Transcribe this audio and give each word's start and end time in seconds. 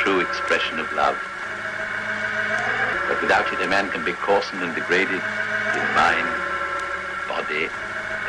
true 0.00 0.20
expression 0.20 0.80
of 0.80 0.90
love. 0.94 1.16
But 3.08 3.20
without 3.20 3.52
it, 3.52 3.60
a 3.60 3.68
man 3.68 3.90
can 3.90 4.02
be 4.02 4.12
coarsened 4.12 4.62
and 4.62 4.74
degraded 4.74 5.20
in 5.20 5.86
mind, 5.94 6.26
body, 7.28 7.68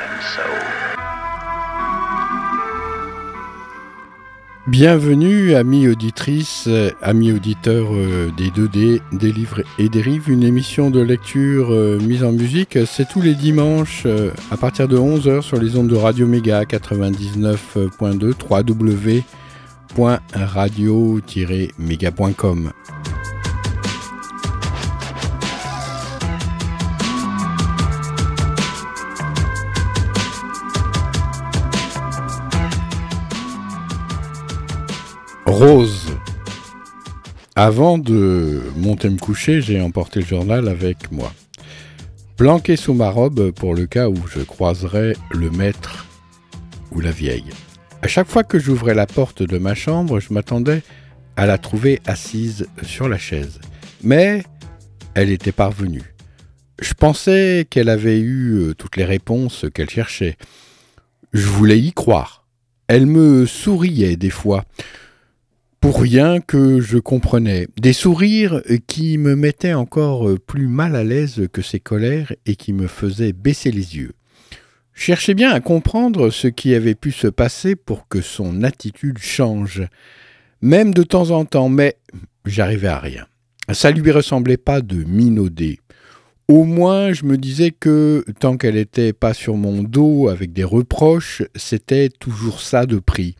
and 0.03 0.21
soul. 0.35 0.59
Bienvenue, 4.67 5.55
amis 5.55 5.87
auditrices, 5.87 6.69
amis 7.01 7.31
auditeurs 7.31 7.87
euh, 7.93 8.29
des 8.37 8.49
2D, 8.49 9.01
des 9.11 9.31
livres 9.31 9.63
et 9.79 9.89
des 9.89 10.01
rives, 10.01 10.29
une 10.29 10.43
émission 10.43 10.91
de 10.91 11.01
lecture 11.01 11.71
euh, 11.71 11.97
mise 11.99 12.23
en 12.23 12.31
musique. 12.31 12.77
C'est 12.85 13.07
tous 13.07 13.21
les 13.21 13.33
dimanches 13.33 14.03
euh, 14.05 14.31
à 14.51 14.57
partir 14.57 14.87
de 14.87 14.97
11h 14.97 15.41
sur 15.41 15.57
les 15.57 15.77
ondes 15.77 15.87
de 15.87 15.95
Radio 15.95 16.27
Méga 16.27 16.63
99.2 16.63 19.23
www.radio-méga.com. 19.97 22.71
Rose. 35.45 36.07
Avant 37.55 37.97
de 37.97 38.61
monter 38.77 39.09
me 39.09 39.19
coucher, 39.19 39.61
j'ai 39.61 39.81
emporté 39.81 40.21
le 40.21 40.25
journal 40.25 40.67
avec 40.67 41.11
moi. 41.11 41.31
Planqué 42.37 42.75
sous 42.75 42.93
ma 42.93 43.11
robe 43.11 43.51
pour 43.51 43.75
le 43.75 43.85
cas 43.85 44.09
où 44.09 44.17
je 44.27 44.39
croiserais 44.39 45.13
le 45.29 45.51
maître 45.51 46.07
ou 46.91 47.01
la 47.01 47.11
vieille. 47.11 47.51
À 48.03 48.07
chaque 48.07 48.27
fois 48.27 48.43
que 48.43 48.57
j'ouvrais 48.57 48.95
la 48.95 49.05
porte 49.05 49.43
de 49.43 49.59
ma 49.59 49.75
chambre, 49.75 50.19
je 50.19 50.33
m'attendais 50.33 50.81
à 51.35 51.45
la 51.45 51.59
trouver 51.59 52.01
assise 52.07 52.67
sur 52.81 53.07
la 53.07 53.19
chaise. 53.19 53.59
Mais 54.01 54.43
elle 55.13 55.29
était 55.29 55.51
parvenue. 55.51 56.15
Je 56.81 56.95
pensais 56.95 57.67
qu'elle 57.69 57.89
avait 57.89 58.19
eu 58.19 58.53
euh, 58.55 58.73
toutes 58.73 58.97
les 58.97 59.05
réponses 59.05 59.65
qu'elle 59.71 59.89
cherchait. 59.89 60.35
Je 61.31 61.45
voulais 61.45 61.79
y 61.79 61.93
croire. 61.93 62.47
Elle 62.87 63.05
me 63.05 63.45
souriait 63.45 64.15
des 64.15 64.31
fois 64.31 64.65
pour 65.79 66.01
rien 66.01 66.41
que 66.41 66.81
je 66.81 66.97
comprenais. 66.97 67.67
Des 67.79 67.93
sourires 67.93 68.61
qui 68.87 69.19
me 69.19 69.35
mettaient 69.35 69.75
encore 69.75 70.27
plus 70.47 70.67
mal 70.67 70.95
à 70.95 71.03
l'aise 71.03 71.47
que 71.53 71.61
ses 71.61 71.79
colères 71.79 72.33
et 72.47 72.55
qui 72.55 72.73
me 72.73 72.87
faisaient 72.87 73.33
baisser 73.33 73.71
les 73.71 73.97
yeux. 73.97 74.13
Cherchais 74.93 75.33
bien 75.33 75.51
à 75.51 75.59
comprendre 75.59 76.29
ce 76.29 76.47
qui 76.47 76.75
avait 76.75 76.95
pu 76.95 77.11
se 77.11 77.27
passer 77.27 77.75
pour 77.75 78.07
que 78.07 78.21
son 78.21 78.63
attitude 78.63 79.17
change, 79.17 79.83
même 80.61 80.93
de 80.93 81.03
temps 81.03 81.31
en 81.31 81.45
temps, 81.45 81.69
mais 81.69 81.97
j'arrivais 82.45 82.87
à 82.87 82.99
rien. 82.99 83.25
Ça 83.71 83.91
lui 83.91 84.11
ressemblait 84.11 84.57
pas 84.57 84.81
de 84.81 85.03
minauder. 85.03 85.79
Au 86.47 86.65
moins, 86.65 87.13
je 87.13 87.23
me 87.23 87.37
disais 87.37 87.71
que 87.71 88.25
tant 88.39 88.57
qu'elle 88.57 88.75
n'était 88.75 89.13
pas 89.13 89.33
sur 89.33 89.55
mon 89.55 89.83
dos 89.83 90.27
avec 90.27 90.51
des 90.51 90.65
reproches, 90.65 91.43
c'était 91.55 92.09
toujours 92.09 92.59
ça 92.59 92.85
de 92.85 92.99
prix. 92.99 93.35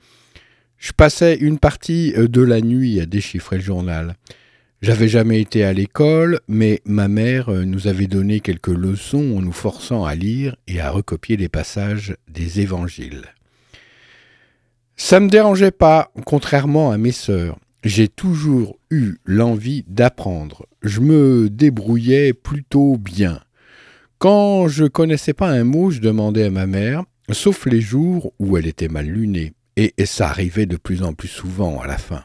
Je 0.78 0.94
passais 0.94 1.36
une 1.36 1.60
partie 1.60 2.14
euh, 2.18 2.28
de 2.28 2.42
la 2.42 2.62
nuit 2.62 3.00
à 3.02 3.06
déchiffrer 3.06 3.58
le 3.58 3.62
journal. 3.64 4.16
J'avais 4.82 5.08
jamais 5.08 5.40
été 5.40 5.64
à 5.64 5.74
l'école, 5.74 6.40
mais 6.48 6.82
ma 6.86 7.08
mère 7.08 7.50
euh, 7.50 7.66
nous 7.66 7.88
avait 7.88 8.08
donné 8.08 8.40
quelques 8.40 8.68
leçons 8.68 9.38
en 9.38 9.42
nous 9.42 9.52
forçant 9.52 10.06
à 10.06 10.16
lire 10.16 10.56
et 10.68 10.80
à 10.80 10.90
recopier 10.90 11.38
les 11.38 11.50
passages 11.50 12.16
des 12.28 12.62
évangiles. 12.62 13.28
Ça 14.96 15.20
me 15.20 15.30
dérangeait 15.30 15.70
pas, 15.70 16.12
contrairement 16.26 16.92
à 16.92 16.98
mes 16.98 17.12
sœurs. 17.12 17.60
J'ai 17.84 18.08
toujours 18.08 18.80
eu 18.90 19.18
l'envie 19.24 19.84
d'apprendre. 19.88 20.66
Je 20.82 21.00
me 21.00 21.50
débrouillais 21.50 22.34
plutôt 22.34 22.98
bien. 22.98 23.40
Quand 24.18 24.68
je 24.68 24.86
connaissais 24.86 25.34
pas 25.34 25.50
un 25.50 25.64
mot, 25.64 25.92
je 25.92 26.00
demandais 26.00 26.46
à 26.46 26.52
ma 26.52 26.66
mère, 26.66 27.04
sauf 27.32 27.68
les 27.68 27.82
jours 27.82 28.34
où 28.40 28.58
elle 28.58 28.68
était 28.68 28.88
mal 28.88 29.06
lunée 29.06 29.54
et, 29.78 29.94
ça 30.06 30.28
arrivait 30.28 30.66
de 30.66 30.78
plus 30.78 31.04
en 31.04 31.14
plus 31.14 31.28
souvent 31.28 31.80
à 31.82 31.88
la 31.88 31.98
fin. 31.98 32.24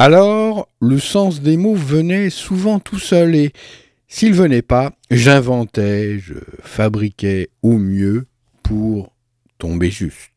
Alors, 0.00 0.68
le 0.80 1.00
sens 1.00 1.42
des 1.42 1.56
mots 1.56 1.74
venait 1.74 2.30
souvent 2.30 2.78
tout 2.78 3.00
seul 3.00 3.34
et 3.34 3.52
s'il 4.06 4.32
venait 4.32 4.62
pas, 4.62 4.92
j'inventais, 5.10 6.20
je 6.20 6.34
fabriquais 6.62 7.50
au 7.62 7.78
mieux 7.78 8.28
pour 8.62 9.12
tomber 9.58 9.90
juste. 9.90 10.30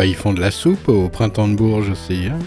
Bah, 0.00 0.06
ils 0.06 0.16
font 0.16 0.32
de 0.32 0.40
la 0.40 0.50
soupe 0.50 0.88
au 0.88 1.10
printemps 1.10 1.46
de 1.46 1.54
Bourges 1.54 1.90
aussi. 1.90 2.30
Hein 2.30 2.38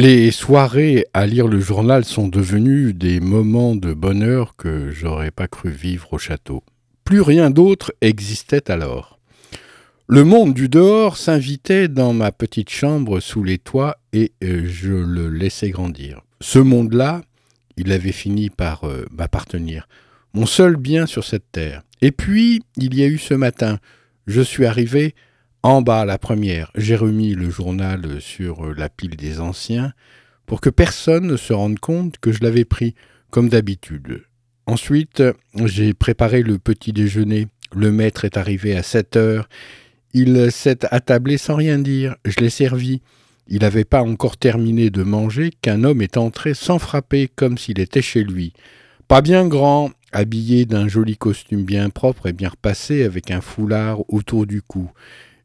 Les 0.00 0.30
soirées 0.30 1.06
à 1.12 1.26
lire 1.26 1.48
le 1.48 1.58
journal 1.58 2.04
sont 2.04 2.28
devenues 2.28 2.94
des 2.94 3.18
moments 3.18 3.74
de 3.74 3.92
bonheur 3.92 4.54
que 4.54 4.92
j'aurais 4.92 5.32
pas 5.32 5.48
cru 5.48 5.70
vivre 5.70 6.12
au 6.12 6.18
château. 6.18 6.62
Plus 7.02 7.20
rien 7.20 7.50
d'autre 7.50 7.92
existait 8.00 8.70
alors. 8.70 9.18
Le 10.06 10.22
monde 10.22 10.54
du 10.54 10.68
dehors 10.68 11.16
s'invitait 11.16 11.88
dans 11.88 12.12
ma 12.12 12.30
petite 12.30 12.70
chambre 12.70 13.18
sous 13.18 13.42
les 13.42 13.58
toits 13.58 13.96
et 14.12 14.30
euh, 14.44 14.66
je 14.68 14.92
le 14.92 15.30
laissais 15.30 15.70
grandir. 15.70 16.20
Ce 16.40 16.60
monde-là, 16.60 17.22
il 17.76 17.90
avait 17.90 18.12
fini 18.12 18.50
par 18.50 18.84
euh, 18.84 19.04
m'appartenir. 19.10 19.88
Mon 20.32 20.46
seul 20.46 20.76
bien 20.76 21.06
sur 21.06 21.24
cette 21.24 21.50
terre. 21.50 21.82
Et 22.02 22.12
puis, 22.12 22.62
il 22.76 22.94
y 22.94 23.02
a 23.02 23.08
eu 23.08 23.18
ce 23.18 23.34
matin. 23.34 23.80
Je 24.28 24.42
suis 24.42 24.64
arrivé 24.64 25.16
en 25.68 25.82
bas, 25.82 26.06
la 26.06 26.16
première, 26.16 26.70
j'ai 26.76 26.96
remis 26.96 27.34
le 27.34 27.50
journal 27.50 28.20
sur 28.20 28.64
euh, 28.64 28.74
la 28.74 28.88
pile 28.88 29.16
des 29.16 29.38
anciens 29.38 29.92
pour 30.46 30.62
que 30.62 30.70
personne 30.70 31.26
ne 31.26 31.36
se 31.36 31.52
rende 31.52 31.78
compte 31.78 32.16
que 32.18 32.32
je 32.32 32.42
l'avais 32.42 32.64
pris, 32.64 32.94
comme 33.30 33.50
d'habitude. 33.50 34.24
Ensuite, 34.66 35.22
j'ai 35.66 35.92
préparé 35.92 36.42
le 36.42 36.58
petit 36.58 36.94
déjeuner. 36.94 37.48
Le 37.74 37.92
maître 37.92 38.24
est 38.24 38.38
arrivé 38.38 38.74
à 38.76 38.82
7 38.82 39.16
heures. 39.16 39.48
Il 40.14 40.50
s'est 40.50 40.86
attablé 40.90 41.36
sans 41.36 41.56
rien 41.56 41.78
dire. 41.78 42.16
Je 42.24 42.40
l'ai 42.40 42.50
servi. 42.50 43.02
Il 43.46 43.60
n'avait 43.60 43.84
pas 43.84 44.02
encore 44.02 44.38
terminé 44.38 44.88
de 44.88 45.02
manger 45.02 45.50
qu'un 45.60 45.84
homme 45.84 46.00
est 46.00 46.16
entré 46.16 46.54
sans 46.54 46.78
frapper, 46.78 47.28
comme 47.28 47.58
s'il 47.58 47.78
était 47.78 48.00
chez 48.00 48.24
lui. 48.24 48.54
Pas 49.06 49.20
bien 49.20 49.46
grand, 49.46 49.90
habillé 50.12 50.64
d'un 50.64 50.88
joli 50.88 51.18
costume 51.18 51.64
bien 51.64 51.90
propre 51.90 52.26
et 52.26 52.32
bien 52.32 52.48
repassé, 52.48 53.04
avec 53.04 53.30
un 53.30 53.42
foulard 53.42 54.00
autour 54.10 54.46
du 54.46 54.62
cou. 54.62 54.90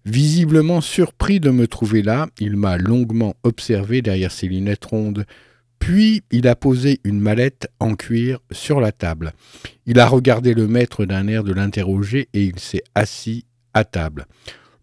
Visiblement 0.06 0.82
surpris 0.82 1.40
de 1.40 1.50
me 1.50 1.68
trouver 1.68 2.02
là, 2.02 2.28
il 2.40 2.58
m'a 2.58 2.78
longuement 2.78 3.36
observé 3.44 4.02
derrière 4.02 4.32
ses 4.32 4.48
lunettes 4.48 4.86
rondes. 4.86 5.26
Puis 5.80 6.24
il 6.32 6.48
a 6.48 6.56
posé 6.56 7.00
une 7.04 7.20
mallette 7.20 7.68
en 7.80 7.96
cuir 7.96 8.40
sur 8.52 8.82
la 8.82 8.92
table. 8.92 9.34
Il 9.86 10.00
a 10.00 10.06
regardé 10.06 10.54
le 10.54 10.68
maître 10.68 11.06
d'un 11.06 11.28
air 11.28 11.44
de 11.44 11.54
l'interroger 11.54 12.28
et 12.34 12.44
il 12.44 12.60
s'est 12.60 12.84
assis 12.96 13.46
à 13.74 13.86
table. 13.86 14.26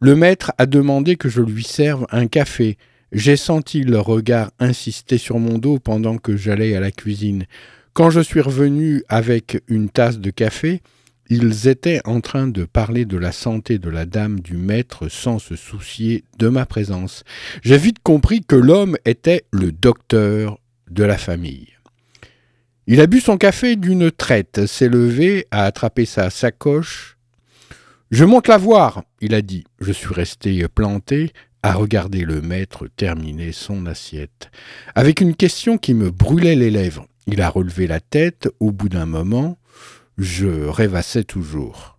Le 0.00 0.16
maître 0.16 0.52
a 0.56 0.64
demandé 0.64 1.16
que 1.16 1.28
je 1.28 1.42
lui 1.42 1.64
serve 1.64 2.06
un 2.10 2.26
café. 2.26 2.78
J'ai 3.12 3.36
senti 3.36 3.82
leur 3.82 4.06
regard 4.06 4.50
insister 4.58 5.18
sur 5.18 5.38
mon 5.38 5.58
dos 5.58 5.78
pendant 5.78 6.16
que 6.16 6.36
j'allais 6.36 6.74
à 6.74 6.80
la 6.80 6.90
cuisine. 6.90 7.44
Quand 7.92 8.08
je 8.08 8.20
suis 8.20 8.40
revenu 8.40 9.02
avec 9.08 9.62
une 9.68 9.90
tasse 9.90 10.18
de 10.18 10.30
café, 10.30 10.80
ils 11.30 11.68
étaient 11.68 12.00
en 12.04 12.20
train 12.20 12.48
de 12.48 12.64
parler 12.64 13.04
de 13.04 13.16
la 13.16 13.30
santé 13.30 13.78
de 13.78 13.88
la 13.88 14.04
dame 14.04 14.40
du 14.40 14.56
maître 14.56 15.08
sans 15.08 15.38
se 15.38 15.54
soucier 15.54 16.24
de 16.38 16.48
ma 16.48 16.66
présence. 16.66 17.22
J'ai 17.62 17.78
vite 17.78 18.00
compris 18.02 18.40
que 18.40 18.56
l'homme 18.56 18.96
était 19.04 19.44
le 19.52 19.70
docteur 19.70 20.58
de 20.90 21.04
la 21.04 21.16
famille. 21.16 21.68
Il 22.88 23.00
a 23.00 23.06
bu 23.06 23.20
son 23.20 23.38
café 23.38 23.76
d'une 23.76 24.10
traite, 24.10 24.66
s'est 24.66 24.88
levé, 24.88 25.46
a 25.52 25.64
attrapé 25.64 26.04
sa 26.04 26.30
sacoche. 26.30 27.16
Je 28.10 28.24
monte 28.24 28.48
la 28.48 28.58
voir, 28.58 29.04
il 29.20 29.32
a 29.32 29.40
dit. 29.40 29.64
Je 29.80 29.92
suis 29.92 30.12
resté 30.12 30.66
planté 30.66 31.30
à 31.62 31.74
regarder 31.74 32.24
le 32.24 32.40
maître 32.40 32.88
terminer 32.96 33.52
son 33.52 33.86
assiette, 33.86 34.50
avec 34.96 35.20
une 35.20 35.36
question 35.36 35.78
qui 35.78 35.94
me 35.94 36.10
brûlait 36.10 36.56
les 36.56 36.70
lèvres. 36.70 37.06
Il 37.28 37.40
a 37.40 37.48
relevé 37.48 37.86
la 37.86 38.00
tête 38.00 38.48
au 38.58 38.72
bout 38.72 38.88
d'un 38.88 39.06
moment 39.06 39.59
je 40.20 40.68
rêvassais 40.68 41.24
toujours. 41.24 41.96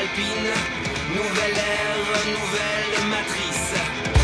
Alpines, 0.00 0.24
nouvelle 1.14 1.56
ère, 1.56 1.96
nouvelle 2.26 3.10
matrice. 3.10 4.19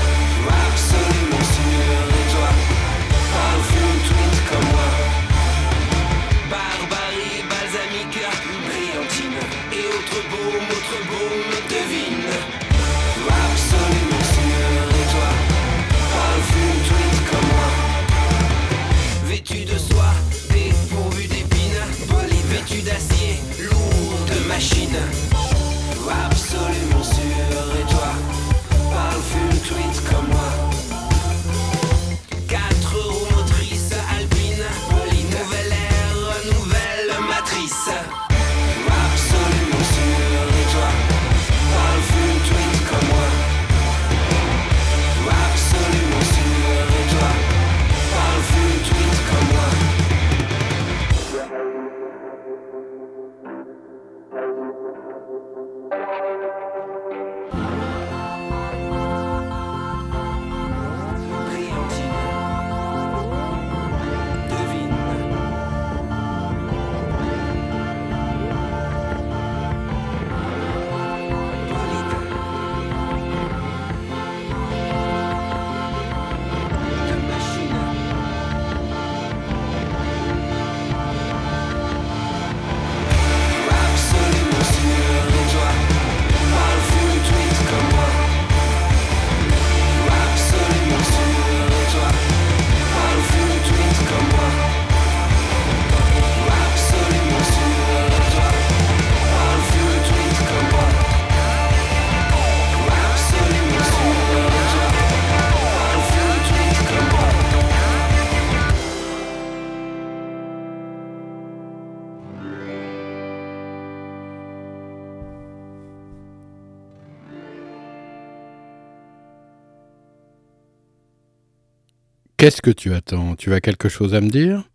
Qu'est-ce 122.36 122.60
que 122.60 122.70
tu 122.70 122.92
attends? 122.92 123.34
Tu 123.34 123.54
as 123.54 123.60
quelque 123.60 123.88
chose 123.88 124.14
à 124.14 124.20
me 124.20 124.28
dire? 124.28 124.68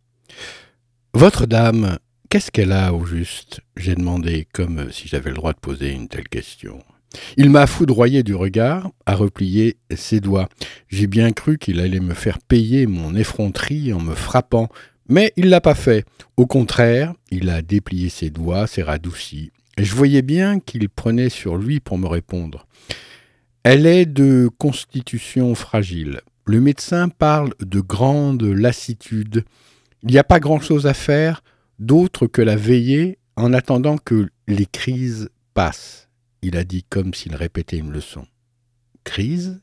Votre 1.13 1.45
dame, 1.45 1.99
qu'est-ce 2.29 2.49
qu'elle 2.49 2.71
a 2.71 2.93
au 2.93 3.05
juste? 3.05 3.61
J'ai 3.77 3.93
demandé, 3.93 4.47
comme 4.51 4.91
si 4.91 5.07
j'avais 5.07 5.29
le 5.29 5.35
droit 5.35 5.53
de 5.53 5.59
poser 5.59 5.91
une 5.91 6.07
telle 6.07 6.27
question. 6.27 6.83
Il 7.37 7.49
m'a 7.49 7.67
foudroyé 7.67 8.23
du 8.23 8.33
regard, 8.33 8.89
a 9.05 9.15
replié 9.15 9.77
ses 9.95 10.21
doigts. 10.21 10.49
J'ai 10.87 11.07
bien 11.07 11.31
cru 11.33 11.57
qu'il 11.57 11.79
allait 11.79 11.99
me 11.99 12.13
faire 12.13 12.39
payer 12.39 12.87
mon 12.87 13.13
effronterie 13.15 13.93
en 13.93 13.99
me 13.99 14.15
frappant, 14.15 14.69
mais 15.07 15.31
il 15.35 15.49
l'a 15.49 15.61
pas 15.61 15.75
fait. 15.75 16.05
Au 16.37 16.47
contraire, 16.47 17.13
il 17.29 17.49
a 17.49 17.61
déplié 17.61 18.09
ses 18.09 18.29
doigts, 18.29 18.65
s'est 18.65 18.81
radouci, 18.81 19.51
je 19.77 19.95
voyais 19.95 20.21
bien 20.21 20.59
qu'il 20.59 20.89
prenait 20.89 21.29
sur 21.29 21.57
lui 21.57 21.79
pour 21.79 21.97
me 21.97 22.07
répondre. 22.07 22.67
Elle 23.63 23.85
est 23.85 24.05
de 24.05 24.49
constitution 24.57 25.53
fragile. 25.55 26.21
Le 26.45 26.60
médecin 26.60 27.10
parle 27.10 27.53
de 27.60 27.79
grande 27.79 28.43
lassitude. 28.43 29.45
Il 30.03 30.12
n'y 30.12 30.17
a 30.17 30.24
pas 30.24 30.39
grand-chose 30.39 30.88
à 30.88 30.93
faire 30.93 31.43
d'autre 31.79 32.27
que 32.27 32.41
la 32.41 32.55
veiller 32.55 33.19
en 33.36 33.53
attendant 33.53 33.98
que 33.98 34.29
les 34.48 34.65
crises 34.65 35.29
passent. 35.53 36.10
Il 36.41 36.57
a 36.57 36.63
dit 36.63 36.83
comme 36.89 37.13
s'il 37.13 37.36
répétait 37.36 37.77
une 37.77 37.91
leçon. 37.91 38.25
Crise? 39.03 39.62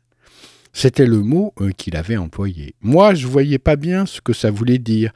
C'était 0.73 1.06
le 1.06 1.23
mot 1.23 1.54
euh, 1.61 1.70
qu'il 1.70 1.97
avait 1.97 2.16
employé. 2.16 2.75
Moi, 2.80 3.14
je 3.14 3.26
voyais 3.26 3.58
pas 3.58 3.76
bien 3.76 4.06
ce 4.06 4.20
que 4.20 4.32
ça 4.32 4.50
voulait 4.50 4.78
dire, 4.78 5.12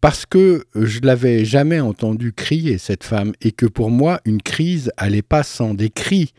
parce 0.00 0.24
que 0.24 0.66
je 0.74 1.00
l'avais 1.00 1.44
jamais 1.44 1.80
entendu 1.80 2.32
crier, 2.32 2.78
cette 2.78 3.04
femme, 3.04 3.32
et 3.40 3.50
que 3.50 3.66
pour 3.66 3.90
moi, 3.90 4.20
une 4.24 4.42
crise 4.42 4.92
allait 4.96 5.22
pas 5.22 5.42
sans 5.42 5.74
des 5.74 5.90
cris. 5.90 6.32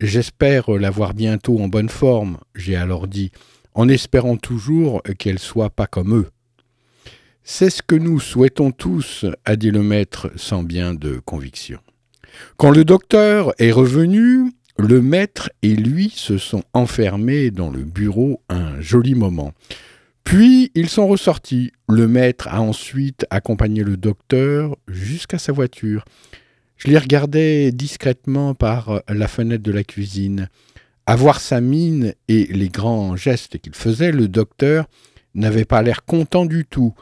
J'espère 0.00 0.70
la 0.70 0.90
voir 0.90 1.14
bientôt 1.14 1.58
en 1.58 1.68
bonne 1.68 1.88
forme, 1.88 2.38
j'ai 2.54 2.76
alors 2.76 3.08
dit, 3.08 3.30
en 3.76 3.88
espérant 3.88 4.36
toujours 4.36 5.02
qu'elle 5.18 5.38
soit 5.38 5.70
pas 5.70 5.86
comme 5.86 6.16
eux. 6.16 6.30
C'est 7.44 7.70
ce 7.70 7.82
que 7.82 7.94
nous 7.94 8.18
souhaitons 8.18 8.72
tous, 8.72 9.24
a 9.44 9.54
dit 9.54 9.70
le 9.70 9.82
maître 9.82 10.32
sans 10.34 10.64
bien 10.64 10.94
de 10.94 11.20
conviction. 11.24 11.78
Quand 12.56 12.70
le 12.70 12.84
docteur 12.84 13.52
est 13.58 13.70
revenu, 13.70 14.50
le 14.78 15.00
maître 15.00 15.50
et 15.62 15.76
lui 15.76 16.10
se 16.10 16.38
sont 16.38 16.64
enfermés 16.72 17.50
dans 17.50 17.70
le 17.70 17.84
bureau 17.84 18.42
un 18.48 18.80
joli 18.80 19.14
moment. 19.14 19.52
Puis 20.24 20.72
ils 20.74 20.88
sont 20.88 21.06
ressortis. 21.06 21.70
Le 21.88 22.08
maître 22.08 22.48
a 22.48 22.60
ensuite 22.60 23.26
accompagné 23.30 23.84
le 23.84 23.96
docteur 23.96 24.76
jusqu'à 24.88 25.38
sa 25.38 25.52
voiture. 25.52 26.04
Je 26.78 26.88
les 26.88 26.98
regardais 26.98 27.72
discrètement 27.72 28.54
par 28.54 29.02
la 29.08 29.28
fenêtre 29.28 29.62
de 29.62 29.72
la 29.72 29.84
cuisine. 29.84 30.48
À 31.08 31.14
voir 31.14 31.40
sa 31.40 31.60
mine 31.60 32.14
et 32.26 32.46
les 32.46 32.68
grands 32.68 33.14
gestes 33.14 33.58
qu'il 33.58 33.76
faisait, 33.76 34.10
le 34.10 34.26
docteur 34.26 34.86
n'avait 35.36 35.64
pas 35.64 35.80
l'air 35.80 36.04
content 36.04 36.46
du 36.46 36.64
tout. 36.64 36.94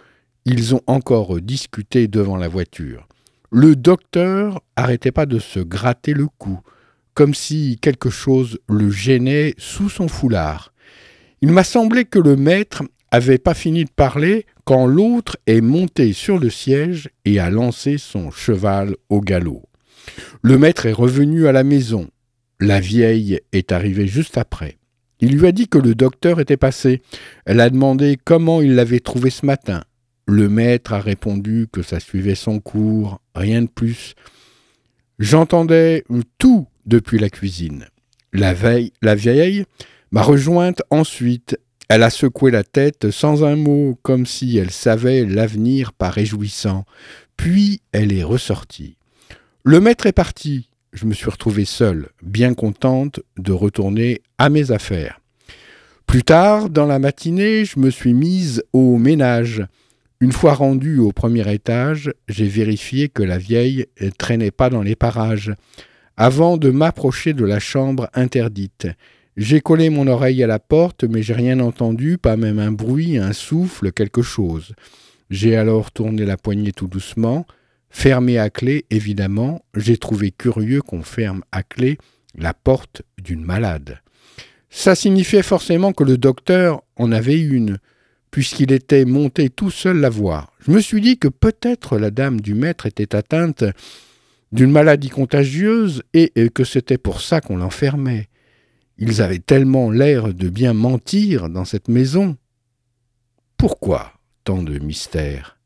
Ils 0.44 0.74
ont 0.74 0.82
encore 0.86 1.40
discuté 1.40 2.06
devant 2.06 2.36
la 2.36 2.48
voiture. 2.48 3.08
Le 3.50 3.76
docteur 3.76 4.60
arrêtait 4.76 5.10
pas 5.10 5.24
de 5.24 5.38
se 5.38 5.58
gratter 5.58 6.12
le 6.12 6.26
cou, 6.26 6.60
comme 7.14 7.32
si 7.32 7.78
quelque 7.80 8.10
chose 8.10 8.58
le 8.68 8.90
gênait 8.90 9.54
sous 9.56 9.88
son 9.88 10.08
foulard. 10.08 10.74
Il 11.40 11.52
m'a 11.52 11.64
semblé 11.64 12.04
que 12.04 12.18
le 12.18 12.36
maître 12.36 12.82
avait 13.10 13.38
pas 13.38 13.54
fini 13.54 13.84
de 13.84 13.90
parler 13.90 14.44
quand 14.64 14.86
l'autre 14.86 15.38
est 15.46 15.62
monté 15.62 16.12
sur 16.12 16.38
le 16.38 16.50
siège 16.50 17.08
et 17.24 17.38
a 17.38 17.48
lancé 17.48 17.96
son 17.96 18.30
cheval 18.30 18.96
au 19.08 19.22
galop. 19.22 19.62
Le 20.42 20.58
maître 20.58 20.84
est 20.84 20.92
revenu 20.92 21.46
à 21.46 21.52
la 21.52 21.64
maison. 21.64 22.10
La 22.60 22.80
vieille 22.80 23.40
est 23.52 23.72
arrivée 23.72 24.06
juste 24.06 24.38
après. 24.38 24.78
Il 25.20 25.36
lui 25.36 25.46
a 25.46 25.52
dit 25.52 25.68
que 25.68 25.78
le 25.78 25.94
docteur 25.94 26.40
était 26.40 26.56
passé. 26.56 27.02
Elle 27.46 27.60
a 27.60 27.70
demandé 27.70 28.18
comment 28.22 28.60
il 28.60 28.74
l'avait 28.74 29.00
trouvé 29.00 29.30
ce 29.30 29.46
matin. 29.46 29.84
Le 30.26 30.48
maître 30.48 30.92
a 30.92 31.00
répondu 31.00 31.66
que 31.70 31.82
ça 31.82 32.00
suivait 32.00 32.34
son 32.34 32.60
cours, 32.60 33.20
rien 33.34 33.62
de 33.62 33.68
plus. 33.68 34.14
J'entendais 35.18 36.04
tout 36.38 36.66
depuis 36.86 37.18
la 37.18 37.30
cuisine. 37.30 37.86
La, 38.32 38.54
la 39.02 39.14
vieille 39.14 39.64
m'a 40.10 40.22
rejointe 40.22 40.82
ensuite 40.90 41.56
elle 41.88 42.02
a 42.02 42.10
secoué 42.10 42.50
la 42.50 42.64
tête 42.64 43.10
sans 43.10 43.44
un 43.44 43.56
mot, 43.56 43.98
comme 44.02 44.26
si 44.26 44.56
elle 44.56 44.70
savait 44.70 45.24
l'avenir 45.24 45.92
pas 45.92 46.10
réjouissant. 46.10 46.84
Puis 47.36 47.82
elle 47.92 48.12
est 48.12 48.24
ressortie. 48.24 48.96
Le 49.64 49.80
maître 49.80 50.06
est 50.06 50.12
parti. 50.12 50.70
Je 50.94 51.06
me 51.06 51.12
suis 51.12 51.28
retrouvée 51.28 51.64
seule, 51.64 52.10
bien 52.22 52.54
contente 52.54 53.18
de 53.36 53.50
retourner 53.50 54.22
à 54.38 54.48
mes 54.48 54.70
affaires. 54.70 55.20
Plus 56.06 56.22
tard, 56.22 56.70
dans 56.70 56.86
la 56.86 57.00
matinée, 57.00 57.64
je 57.64 57.80
me 57.80 57.90
suis 57.90 58.14
mise 58.14 58.62
au 58.72 58.96
ménage. 58.96 59.66
Une 60.20 60.30
fois 60.30 60.54
rendue 60.54 61.00
au 61.00 61.10
premier 61.10 61.52
étage, 61.52 62.12
j'ai 62.28 62.46
vérifié 62.46 63.08
que 63.08 63.24
la 63.24 63.38
vieille 63.38 63.86
ne 64.00 64.10
traînait 64.10 64.52
pas 64.52 64.70
dans 64.70 64.82
les 64.82 64.94
parages, 64.94 65.52
avant 66.16 66.56
de 66.58 66.70
m'approcher 66.70 67.32
de 67.32 67.44
la 67.44 67.58
chambre 67.58 68.08
interdite. 68.14 68.86
J'ai 69.36 69.60
collé 69.60 69.90
mon 69.90 70.06
oreille 70.06 70.44
à 70.44 70.46
la 70.46 70.60
porte, 70.60 71.02
mais 71.02 71.22
j'ai 71.24 71.34
rien 71.34 71.58
entendu, 71.58 72.18
pas 72.18 72.36
même 72.36 72.60
un 72.60 72.70
bruit, 72.70 73.18
un 73.18 73.32
souffle, 73.32 73.90
quelque 73.90 74.22
chose. 74.22 74.74
J'ai 75.28 75.56
alors 75.56 75.90
tourné 75.90 76.24
la 76.24 76.36
poignée 76.36 76.70
tout 76.70 76.86
doucement, 76.86 77.46
fermé 77.94 78.38
à 78.38 78.50
clé, 78.50 78.84
évidemment. 78.90 79.64
J'ai 79.74 79.96
trouvé 79.96 80.32
curieux 80.32 80.82
qu'on 80.82 81.02
ferme 81.02 81.42
à 81.52 81.62
clé 81.62 81.96
la 82.36 82.52
porte 82.52 83.02
d'une 83.22 83.42
malade. 83.42 84.00
Ça 84.68 84.96
signifiait 84.96 85.44
forcément 85.44 85.92
que 85.92 86.02
le 86.02 86.18
docteur 86.18 86.82
en 86.96 87.12
avait 87.12 87.40
une, 87.40 87.78
puisqu'il 88.32 88.72
était 88.72 89.04
monté 89.04 89.48
tout 89.48 89.70
seul 89.70 90.00
la 90.00 90.10
voir. 90.10 90.52
Je 90.58 90.72
me 90.72 90.80
suis 90.80 91.00
dit 91.00 91.18
que 91.18 91.28
peut-être 91.28 91.96
la 91.96 92.10
dame 92.10 92.40
du 92.40 92.54
maître 92.54 92.86
était 92.86 93.14
atteinte 93.14 93.64
d'une 94.50 94.72
maladie 94.72 95.08
contagieuse 95.08 96.02
et 96.12 96.50
que 96.50 96.64
c'était 96.64 96.98
pour 96.98 97.20
ça 97.20 97.40
qu'on 97.40 97.56
l'enfermait. 97.56 98.28
Ils 98.98 99.22
avaient 99.22 99.38
tellement 99.38 99.90
l'air 99.90 100.34
de 100.34 100.48
bien 100.48 100.74
mentir 100.74 101.48
dans 101.48 101.64
cette 101.64 101.88
maison. 101.88 102.36
Pourquoi 103.56 104.12
tant 104.42 104.62
de 104.62 104.80
mystères? 104.80 105.58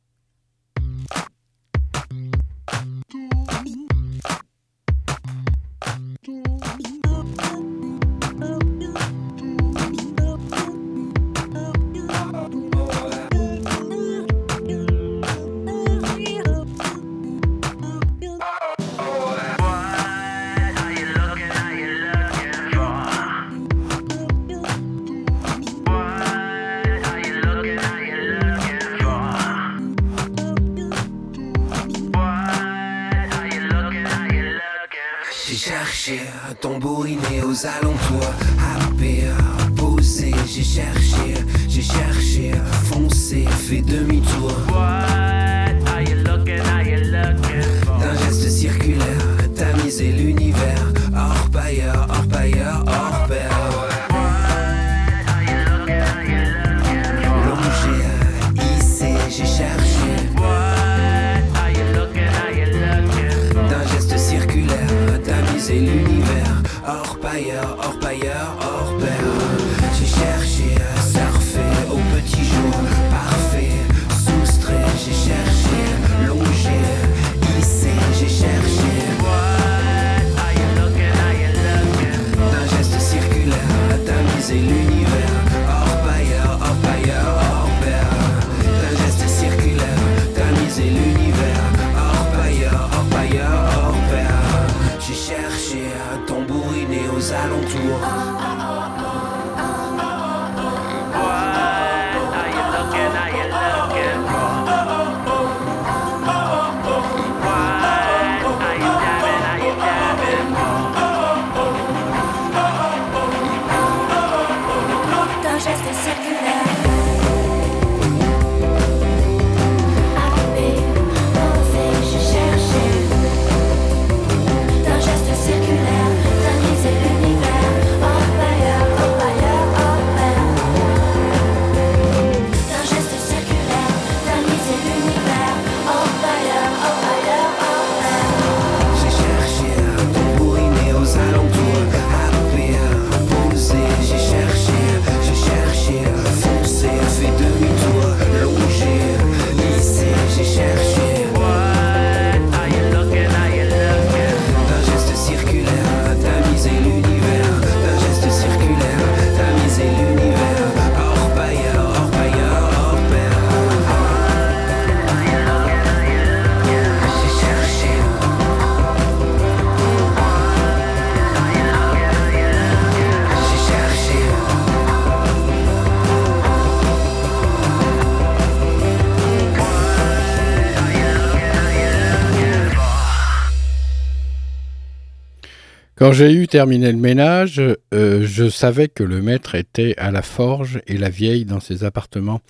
Quand 186.08 186.14
j'ai 186.14 186.32
eu 186.32 186.48
terminé 186.48 186.90
le 186.90 186.96
ménage, 186.96 187.60
euh, 187.92 188.26
je 188.26 188.48
savais 188.48 188.88
que 188.88 189.02
le 189.02 189.20
maître 189.20 189.54
était 189.54 189.94
à 189.98 190.10
la 190.10 190.22
forge 190.22 190.80
et 190.86 190.96
la 190.96 191.10
vieille 191.10 191.44
dans 191.44 191.60
ses 191.60 191.84
appartements, 191.84 192.40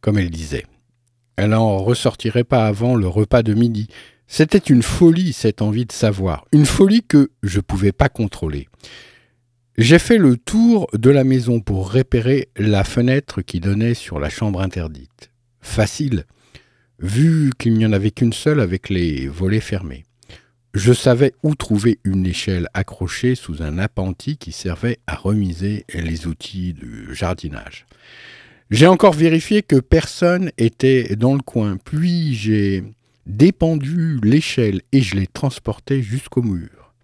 comme 0.00 0.16
elle 0.16 0.30
disait. 0.30 0.64
Elle 1.36 1.50
n'en 1.50 1.76
ressortirait 1.76 2.42
pas 2.42 2.66
avant 2.66 2.94
le 2.94 3.06
repas 3.06 3.42
de 3.42 3.52
midi. 3.52 3.88
C'était 4.26 4.56
une 4.56 4.82
folie, 4.82 5.34
cette 5.34 5.60
envie 5.60 5.84
de 5.84 5.92
savoir. 5.92 6.46
Une 6.52 6.64
folie 6.64 7.02
que 7.02 7.28
je 7.42 7.58
ne 7.58 7.60
pouvais 7.60 7.92
pas 7.92 8.08
contrôler. 8.08 8.66
J'ai 9.76 9.98
fait 9.98 10.16
le 10.16 10.38
tour 10.38 10.86
de 10.94 11.10
la 11.10 11.24
maison 11.24 11.60
pour 11.60 11.92
repérer 11.92 12.48
la 12.56 12.82
fenêtre 12.82 13.42
qui 13.42 13.60
donnait 13.60 13.92
sur 13.92 14.20
la 14.20 14.30
chambre 14.30 14.62
interdite. 14.62 15.30
Facile, 15.60 16.24
vu 16.98 17.52
qu'il 17.58 17.74
n'y 17.74 17.84
en 17.84 17.92
avait 17.92 18.10
qu'une 18.10 18.32
seule 18.32 18.60
avec 18.60 18.88
les 18.88 19.28
volets 19.28 19.60
fermés. 19.60 20.04
Je 20.74 20.94
savais 20.94 21.34
où 21.42 21.54
trouver 21.54 21.98
une 22.02 22.24
échelle 22.24 22.66
accrochée 22.72 23.34
sous 23.34 23.62
un 23.62 23.78
appentis 23.78 24.38
qui 24.38 24.52
servait 24.52 24.98
à 25.06 25.16
remiser 25.16 25.84
les 25.92 26.26
outils 26.26 26.72
du 26.72 27.14
jardinage. 27.14 27.84
J'ai 28.70 28.86
encore 28.86 29.12
vérifié 29.12 29.62
que 29.62 29.76
personne 29.76 30.50
était 30.56 31.14
dans 31.14 31.34
le 31.34 31.42
coin, 31.42 31.76
puis 31.76 32.34
j'ai 32.34 32.84
dépendu 33.26 34.18
l'échelle 34.22 34.80
et 34.92 35.02
je 35.02 35.14
l'ai 35.14 35.26
transportée 35.26 36.02
jusqu'au 36.02 36.40
mur. 36.42 36.94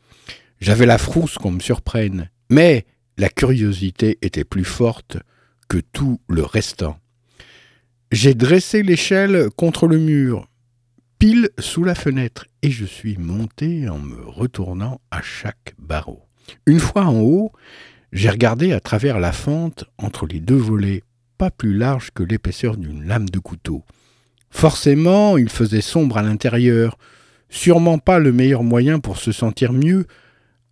J'avais 0.62 0.86
la 0.86 0.96
frousse 0.96 1.36
qu'on 1.36 1.50
me 1.50 1.60
surprenne, 1.60 2.30
mais 2.48 2.86
la 3.18 3.28
curiosité 3.28 4.16
était 4.22 4.44
plus 4.44 4.64
forte 4.64 5.18
que 5.68 5.78
tout 5.92 6.20
le 6.26 6.42
restant. 6.42 6.98
J'ai 8.12 8.32
dressé 8.32 8.82
l'échelle 8.82 9.50
contre 9.56 9.86
le 9.86 9.98
mur, 9.98 10.48
pile 11.18 11.50
sous 11.58 11.82
la 11.82 11.94
fenêtre, 11.94 12.46
et 12.62 12.70
je 12.70 12.84
suis 12.84 13.16
monté 13.16 13.88
en 13.88 13.98
me 13.98 14.24
retournant 14.24 15.00
à 15.10 15.20
chaque 15.20 15.74
barreau. 15.78 16.22
Une 16.66 16.80
fois 16.80 17.04
en 17.04 17.20
haut, 17.20 17.52
j'ai 18.12 18.30
regardé 18.30 18.72
à 18.72 18.80
travers 18.80 19.18
la 19.18 19.32
fente 19.32 19.84
entre 19.98 20.26
les 20.26 20.40
deux 20.40 20.56
volets, 20.56 21.02
pas 21.36 21.50
plus 21.50 21.76
large 21.76 22.10
que 22.14 22.22
l'épaisseur 22.22 22.76
d'une 22.76 23.04
lame 23.04 23.28
de 23.28 23.38
couteau. 23.38 23.84
Forcément, 24.50 25.36
il 25.36 25.48
faisait 25.48 25.80
sombre 25.80 26.18
à 26.18 26.22
l'intérieur, 26.22 26.96
sûrement 27.48 27.98
pas 27.98 28.18
le 28.18 28.32
meilleur 28.32 28.62
moyen 28.62 29.00
pour 29.00 29.18
se 29.18 29.32
sentir 29.32 29.72
mieux 29.72 30.06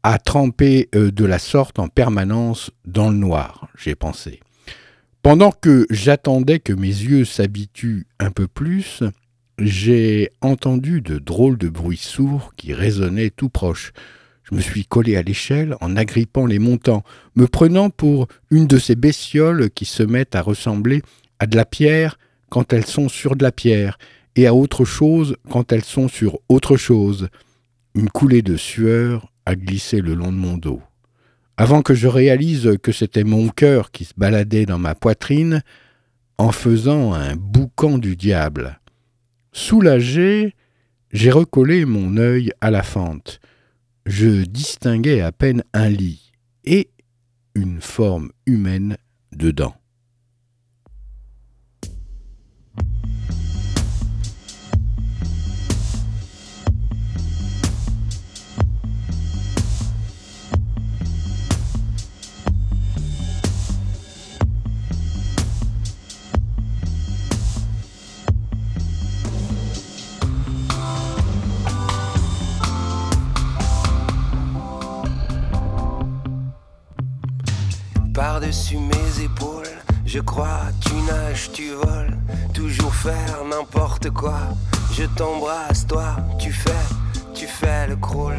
à 0.02 0.18
tremper 0.18 0.88
euh, 0.94 1.10
de 1.10 1.24
la 1.24 1.40
sorte 1.40 1.80
en 1.80 1.88
permanence 1.88 2.70
dans 2.84 3.10
le 3.10 3.16
noir, 3.16 3.68
j'ai 3.76 3.96
pensé. 3.96 4.40
Pendant 5.22 5.50
que 5.50 5.86
j'attendais 5.90 6.60
que 6.60 6.72
mes 6.72 6.86
yeux 6.86 7.24
s'habituent 7.24 8.06
un 8.20 8.30
peu 8.30 8.46
plus, 8.46 9.02
j'ai 9.58 10.30
entendu 10.40 11.00
de 11.00 11.18
drôles 11.18 11.58
de 11.58 11.68
bruits 11.68 11.96
sourds 11.96 12.52
qui 12.56 12.74
résonnaient 12.74 13.30
tout 13.30 13.48
proche. 13.48 13.92
Je 14.44 14.54
me 14.54 14.60
suis 14.60 14.84
collé 14.84 15.16
à 15.16 15.22
l'échelle 15.22 15.76
en 15.80 15.96
agrippant 15.96 16.46
les 16.46 16.58
montants, 16.58 17.04
me 17.34 17.46
prenant 17.46 17.90
pour 17.90 18.28
une 18.50 18.66
de 18.66 18.78
ces 18.78 18.94
bestioles 18.94 19.70
qui 19.70 19.84
se 19.84 20.02
mettent 20.02 20.34
à 20.36 20.42
ressembler 20.42 21.02
à 21.38 21.46
de 21.46 21.56
la 21.56 21.64
pierre 21.64 22.18
quand 22.48 22.72
elles 22.72 22.86
sont 22.86 23.08
sur 23.08 23.34
de 23.34 23.42
la 23.42 23.50
pierre, 23.50 23.98
et 24.36 24.46
à 24.46 24.54
autre 24.54 24.84
chose 24.84 25.36
quand 25.50 25.72
elles 25.72 25.84
sont 25.84 26.08
sur 26.08 26.38
autre 26.48 26.76
chose. 26.76 27.28
Une 27.94 28.10
coulée 28.10 28.42
de 28.42 28.56
sueur 28.56 29.32
a 29.46 29.56
glissé 29.56 30.00
le 30.00 30.14
long 30.14 30.30
de 30.30 30.36
mon 30.36 30.58
dos. 30.58 30.82
Avant 31.56 31.80
que 31.80 31.94
je 31.94 32.06
réalise 32.06 32.76
que 32.82 32.92
c'était 32.92 33.24
mon 33.24 33.48
cœur 33.48 33.90
qui 33.90 34.04
se 34.04 34.12
baladait 34.16 34.66
dans 34.66 34.78
ma 34.78 34.94
poitrine, 34.94 35.62
en 36.38 36.52
faisant 36.52 37.14
un 37.14 37.34
boucan 37.34 37.96
du 37.96 38.14
diable. 38.14 38.78
Soulagé, 39.56 40.54
j'ai 41.12 41.30
recollé 41.30 41.86
mon 41.86 42.18
œil 42.18 42.50
à 42.60 42.70
la 42.70 42.82
fente. 42.82 43.40
Je 44.04 44.44
distinguais 44.44 45.22
à 45.22 45.32
peine 45.32 45.64
un 45.72 45.88
lit 45.88 46.30
et 46.66 46.90
une 47.54 47.80
forme 47.80 48.32
humaine 48.44 48.98
dedans. 49.32 49.74
Par-dessus 78.46 78.78
mes 78.78 79.24
épaules, 79.24 79.76
je 80.04 80.20
crois, 80.20 80.60
tu 80.80 80.94
nages, 81.10 81.50
tu 81.52 81.72
voles, 81.82 82.16
toujours 82.54 82.94
faire 82.94 83.42
n'importe 83.50 84.10
quoi. 84.10 84.38
Je 84.92 85.02
t'embrasse, 85.02 85.84
toi, 85.88 86.14
tu 86.38 86.52
fais, 86.52 86.70
tu 87.34 87.48
fais 87.48 87.88
le 87.88 87.96
crawl. 87.96 88.38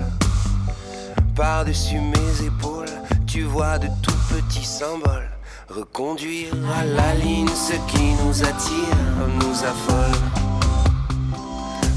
Par-dessus 1.36 2.00
mes 2.00 2.46
épaules, 2.46 2.88
tu 3.26 3.41
vois 3.41 3.80
de 3.80 3.88
tout 4.02 4.15
petits 4.30 4.63
symboles. 4.63 5.30
Reconduire 5.67 6.54
à 6.80 6.86
la 6.86 7.13
ligne 7.15 7.50
ce 7.50 7.74
qui 7.91 8.13
nous 8.24 8.43
attire, 8.43 8.98
nous 9.41 9.62
affole. 9.65 10.22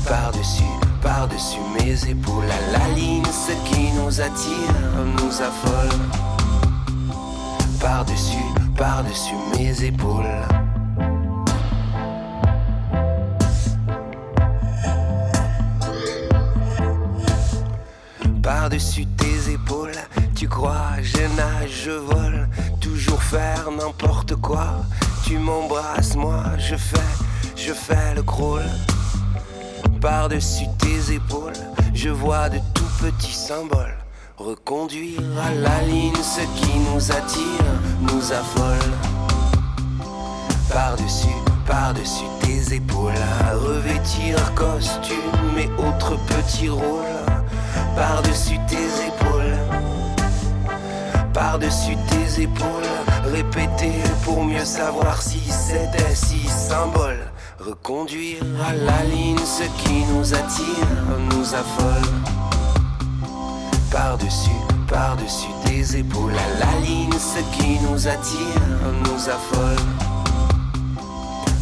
Par-dessus, 0.09 0.65
par-dessus 1.01 1.61
mes 1.79 2.11
épaules, 2.11 2.51
à 2.51 2.73
la 2.77 2.95
ligne 2.97 3.23
ce 3.27 3.53
qui 3.71 3.93
nous 3.93 4.21
attire, 4.21 4.75
nous 5.17 5.43
affole 5.43 6.30
par-dessus, 8.01 8.55
par-dessus 8.79 9.35
mes 9.59 9.85
épaules. 9.85 10.25
Par-dessus 18.43 19.05
tes 19.05 19.53
épaules, 19.53 19.93
tu 20.35 20.49
crois, 20.49 20.93
je 21.03 21.19
nage, 21.37 21.83
je 21.85 21.91
vole, 21.91 22.49
toujours 22.81 23.23
faire 23.23 23.69
n'importe 23.71 24.35
quoi. 24.37 24.77
Tu 25.27 25.37
m'embrasses, 25.37 26.17
moi 26.17 26.43
je 26.57 26.77
fais, 26.77 27.13
je 27.55 27.75
fais 27.75 28.15
le 28.17 28.23
crawl. 28.23 28.63
Par-dessus 30.01 30.69
tes 30.79 31.13
épaules, 31.13 31.53
je 31.93 32.09
vois 32.09 32.49
de 32.49 32.61
tout 32.73 32.91
petits 32.99 33.35
symboles. 33.35 33.99
Reconduire 34.41 35.21
à 35.39 35.53
la 35.53 35.83
ligne 35.83 36.15
ce 36.15 36.41
qui 36.41 36.79
nous 36.79 37.13
attire, 37.13 37.67
nous 38.01 38.33
affole. 38.33 38.91
Par-dessus, 40.73 41.29
par-dessus 41.67 42.25
tes 42.41 42.75
épaules, 42.75 43.13
revêtir 43.55 44.37
costume 44.55 45.59
et 45.59 45.69
autres 45.81 46.17
petits 46.27 46.69
rôles. 46.69 47.05
Par-dessus 47.97 48.59
tes 48.69 49.07
épaules, 49.09 49.57
par-dessus 51.33 51.97
tes 52.09 52.43
épaules, 52.43 52.91
répéter 53.33 53.93
pour 54.25 54.45
mieux 54.45 54.65
savoir 54.65 55.21
si 55.21 55.41
c'était 55.51 56.15
si 56.15 56.47
symbole. 56.47 57.19
Reconduire 57.59 58.43
à 58.67 58.73
la 58.73 59.05
ligne 59.05 59.39
ce 59.39 59.65
qui 59.83 60.05
nous 60.13 60.33
attire, 60.33 60.87
nous 61.31 61.55
affole 61.55 62.11
par-dessus, 63.91 64.51
par-dessus 64.91 65.49
tes 65.65 65.99
épaules, 65.99 66.35
à 66.35 66.65
la 66.65 66.81
ligne, 66.87 67.13
ce 67.13 67.41
qui 67.57 67.79
nous 67.89 68.09
attire, 68.09 68.63
nous 69.05 69.29
affole. 69.29 69.87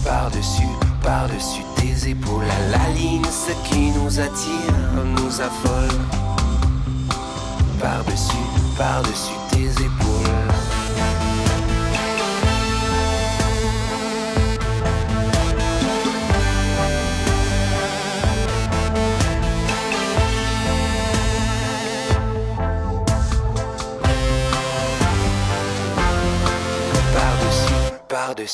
Par-dessus, 0.04 0.74
par-dessus 1.02 1.62
tes 1.76 2.10
épaules, 2.10 2.44
à 2.44 2.78
la 2.78 2.94
ligne, 2.94 3.24
ce 3.24 3.52
qui 3.68 3.90
nous 3.90 4.18
attire, 4.18 4.74
nous 5.04 5.40
affole. 5.40 5.98
Par-dessus, 7.78 8.48
par-dessus 8.76 9.38
tes 9.50 9.70
épaules. 9.72 9.87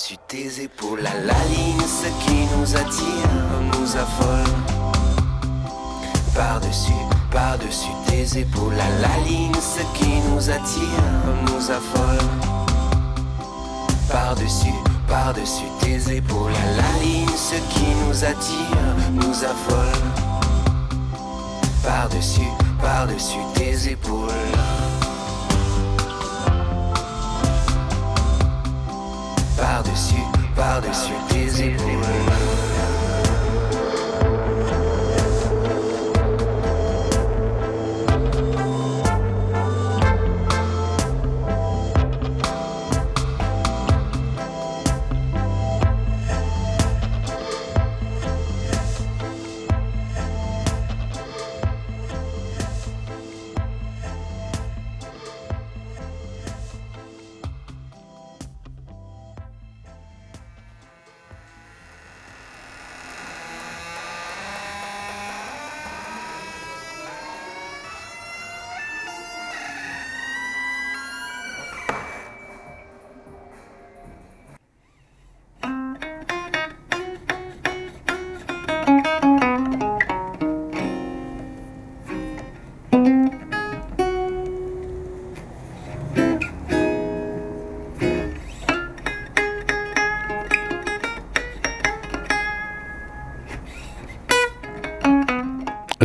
Par-dessus 0.04 0.18
tes 0.28 0.62
épaules, 0.62 1.06
à 1.06 1.14
la 1.24 1.44
ligne, 1.48 1.80
ce 1.80 2.08
qui 2.24 2.46
nous 2.56 2.76
attire, 2.76 3.30
nous 3.72 3.96
affole. 3.96 4.54
Par-dessus, 6.34 6.92
par-dessus 7.30 7.88
tes 8.06 8.40
épaules, 8.40 8.74
à 8.74 9.00
la 9.00 9.26
ligne, 9.26 9.54
ce 9.54 9.80
qui 9.98 10.10
nous 10.28 10.50
attire, 10.50 11.04
nous 11.46 11.70
affole. 11.70 12.18
Par-dessus, 14.10 14.74
par-dessus 15.08 15.70
tes 15.80 16.16
épaules, 16.16 16.52
à 16.52 16.76
la 16.76 17.02
ligne, 17.02 17.28
ce 17.28 17.56
qui 17.72 17.86
nous 18.06 18.24
attire, 18.24 18.94
nous 19.12 19.44
affole. 19.44 20.02
Par-dessus, 21.82 22.40
par 22.80 23.06
par-dessus 23.06 23.38
tes 23.54 23.92
épaules. 23.92 24.93
Par-dessus, 29.94 30.26
par-dessus 30.56 31.12
tes 31.28 31.66
épaules. 31.66 32.73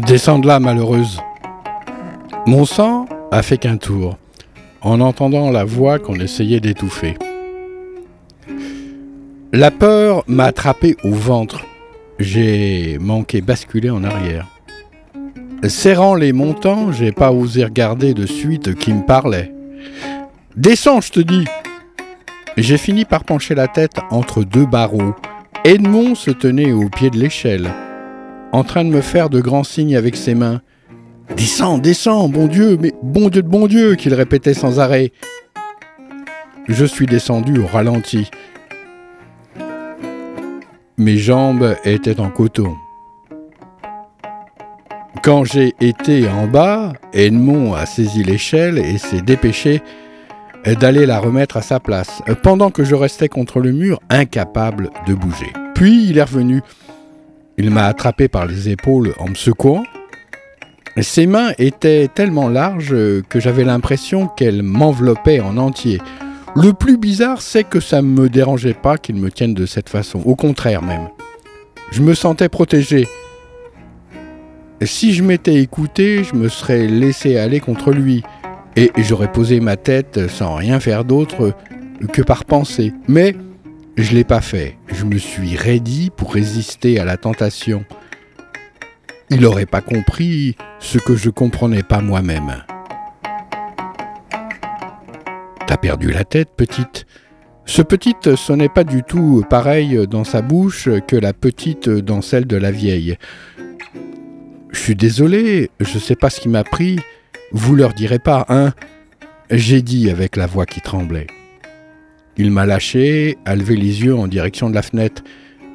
Descends 0.09 0.39
de 0.39 0.47
là, 0.47 0.59
malheureuse. 0.59 1.21
Mon 2.47 2.65
sang 2.65 3.05
a 3.31 3.43
fait 3.43 3.59
qu'un 3.59 3.77
tour, 3.77 4.17
en 4.81 5.01
entendant 5.01 5.51
la 5.51 5.65
voix 5.65 5.99
qu'on 5.99 6.15
essayait 6.15 6.59
d'étouffer. 6.59 7.13
La 9.53 9.69
peur 9.69 10.23
m'a 10.25 10.45
attrapé 10.45 10.97
au 11.03 11.11
ventre. 11.11 11.63
J'ai 12.17 12.97
manqué 12.99 13.41
basculer 13.41 13.91
en 13.91 14.03
arrière. 14.03 14.47
Serrant 15.67 16.15
les 16.15 16.33
montants, 16.33 16.91
j'ai 16.91 17.11
pas 17.11 17.31
osé 17.31 17.63
regarder 17.63 18.15
de 18.15 18.25
suite 18.25 18.73
qui 18.73 18.91
me 18.91 19.05
parlait. 19.05 19.53
Descends, 20.55 21.01
je 21.01 21.11
te 21.11 21.19
dis. 21.19 21.45
J'ai 22.57 22.79
fini 22.79 23.05
par 23.05 23.25
pencher 23.25 23.53
la 23.53 23.67
tête 23.67 23.99
entre 24.09 24.43
deux 24.43 24.65
barreaux. 24.65 25.13
Edmond 25.65 26.15
se 26.15 26.31
tenait 26.31 26.71
au 26.71 26.89
pied 26.89 27.11
de 27.11 27.19
l'échelle 27.19 27.69
en 28.51 28.63
train 28.63 28.83
de 28.83 28.89
me 28.89 29.01
faire 29.01 29.29
de 29.29 29.41
grands 29.41 29.63
signes 29.63 29.95
avec 29.95 30.15
ses 30.15 30.35
mains. 30.35 30.61
Descends, 31.35 31.77
descends, 31.77 32.29
bon 32.29 32.47
Dieu, 32.47 32.77
mais 32.81 32.93
bon 33.03 33.29
Dieu 33.29 33.43
de 33.43 33.47
bon 33.47 33.67
Dieu, 33.67 33.95
qu'il 33.95 34.13
répétait 34.13 34.53
sans 34.53 34.79
arrêt. 34.79 35.11
Je 36.67 36.85
suis 36.85 37.05
descendu 37.05 37.59
au 37.59 37.67
ralenti. 37.67 38.29
Mes 40.97 41.17
jambes 41.17 41.75
étaient 41.85 42.19
en 42.19 42.29
coton. 42.29 42.75
Quand 45.23 45.43
j'ai 45.43 45.73
été 45.79 46.27
en 46.29 46.47
bas, 46.47 46.93
Edmond 47.13 47.73
a 47.73 47.85
saisi 47.85 48.23
l'échelle 48.23 48.77
et 48.77 48.97
s'est 48.97 49.21
dépêché 49.21 49.81
d'aller 50.79 51.05
la 51.05 51.19
remettre 51.19 51.57
à 51.57 51.61
sa 51.61 51.79
place, 51.79 52.21
pendant 52.43 52.69
que 52.69 52.83
je 52.83 52.95
restais 52.95 53.29
contre 53.29 53.59
le 53.59 53.71
mur, 53.71 53.99
incapable 54.09 54.89
de 55.07 55.13
bouger. 55.13 55.51
Puis 55.73 56.09
il 56.09 56.17
est 56.17 56.23
revenu. 56.23 56.61
Il 57.59 57.71
m'a 57.71 57.87
attrapé 57.87 58.29
par 58.29 58.45
les 58.45 58.69
épaules 58.69 59.13
en 59.19 59.27
me 59.27 59.35
secouant. 59.35 59.83
Ses 61.01 61.27
mains 61.27 61.51
étaient 61.57 62.07
tellement 62.07 62.47
larges 62.47 62.95
que 63.27 63.41
j'avais 63.41 63.65
l'impression 63.65 64.27
qu'elles 64.27 64.63
m'enveloppaient 64.63 65.41
en 65.41 65.57
entier. 65.57 65.99
Le 66.55 66.71
plus 66.71 66.97
bizarre, 66.97 67.41
c'est 67.41 67.65
que 67.65 67.81
ça 67.81 68.01
ne 68.01 68.07
me 68.07 68.29
dérangeait 68.29 68.73
pas 68.73 68.97
qu'il 68.97 69.17
me 69.17 69.29
tienne 69.29 69.53
de 69.53 69.65
cette 69.65 69.89
façon, 69.89 70.21
au 70.23 70.35
contraire 70.35 70.81
même. 70.81 71.09
Je 71.91 72.01
me 72.01 72.13
sentais 72.13 72.47
protégé. 72.47 73.07
Si 74.81 75.11
je 75.11 75.21
m'étais 75.21 75.55
écouté, 75.55 76.23
je 76.23 76.35
me 76.35 76.47
serais 76.47 76.87
laissé 76.87 77.37
aller 77.37 77.59
contre 77.59 77.91
lui, 77.91 78.23
et 78.77 78.89
j'aurais 78.99 79.31
posé 79.33 79.59
ma 79.59 79.75
tête 79.75 80.29
sans 80.29 80.55
rien 80.55 80.79
faire 80.79 81.03
d'autre 81.03 81.53
que 82.13 82.21
par 82.21 82.45
penser. 82.45 82.93
Mais 83.09 83.35
je 84.03 84.13
l'ai 84.13 84.23
pas 84.23 84.41
fait. 84.41 84.77
Je 84.87 85.03
me 85.03 85.17
suis 85.17 85.55
raidi 85.55 86.09
pour 86.15 86.33
résister 86.33 86.99
à 86.99 87.05
la 87.05 87.17
tentation. 87.17 87.83
Il 89.29 89.41
n'aurait 89.41 89.65
pas 89.65 89.81
compris 89.81 90.55
ce 90.79 90.97
que 90.97 91.15
je 91.15 91.29
comprenais 91.29 91.83
pas 91.83 92.01
moi-même. 92.01 92.63
T'as 95.67 95.77
perdu 95.77 96.11
la 96.11 96.23
tête, 96.23 96.49
petite. 96.55 97.05
Ce 97.65 97.81
petite 97.81 98.35
sonnait 98.35 98.69
pas 98.69 98.83
du 98.83 99.03
tout 99.03 99.45
pareil 99.49 100.07
dans 100.07 100.23
sa 100.23 100.41
bouche 100.41 100.89
que 101.07 101.15
la 101.15 101.33
petite 101.33 101.89
dans 101.89 102.21
celle 102.21 102.47
de 102.47 102.57
la 102.57 102.71
vieille. 102.71 103.17
Je 104.71 104.79
suis 104.79 104.95
désolé, 104.95 105.69
je 105.79 105.99
sais 105.99 106.15
pas 106.15 106.29
ce 106.29 106.39
qui 106.39 106.49
m'a 106.49 106.63
pris. 106.63 106.99
Vous 107.51 107.75
leur 107.75 107.93
direz 107.93 108.19
pas, 108.19 108.45
hein 108.49 108.73
J'ai 109.51 109.81
dit 109.81 110.09
avec 110.09 110.35
la 110.35 110.47
voix 110.47 110.65
qui 110.65 110.81
tremblait. 110.81 111.27
Il 112.39 112.51
m'a 112.51 112.65
lâché, 112.65 113.37
a 113.43 113.53
levé 113.53 113.75
les 113.75 114.01
yeux 114.01 114.15
en 114.15 114.25
direction 114.25 114.69
de 114.69 114.75
la 114.75 114.81
fenêtre. 114.81 115.23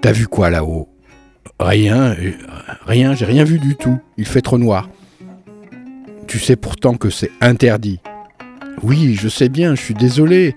T'as 0.01 0.13
vu 0.13 0.27
quoi 0.27 0.49
là-haut? 0.49 0.89
Rien, 1.61 2.17
euh, 2.19 2.33
rien, 2.87 3.15
j'ai 3.15 3.27
rien 3.27 3.45
vu 3.45 3.59
du 3.59 3.77
tout. 3.77 3.99
Il 4.17 4.25
fait 4.25 4.41
trop 4.41 4.57
noir. 4.57 4.89
Tu 6.27 6.39
sais 6.39 6.57
pourtant 6.57 6.95
que 6.95 7.11
c'est 7.11 7.31
interdit. 7.43 8.01
Oui, 8.83 9.15
je 9.15 9.29
sais 9.29 9.51
bien, 9.51 9.75
je 9.75 9.83
suis 9.83 9.93
désolé. 9.93 10.57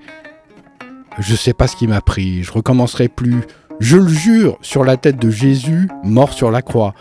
Je 1.20 1.36
sais 1.36 1.54
pas 1.54 1.68
ce 1.68 1.76
qui 1.76 1.88
m'a 1.88 2.00
pris, 2.00 2.42
je 2.42 2.54
recommencerai 2.54 3.10
plus. 3.10 3.42
Je 3.82 3.98
le 3.98 4.08
jure, 4.08 4.58
sur 4.62 4.86
la 4.86 4.96
tête 4.96 5.20
de 5.20 5.30
Jésus, 5.30 5.90
mort 6.06 6.32
sur 6.32 6.52
la 6.52 6.62
croix. 6.62 6.94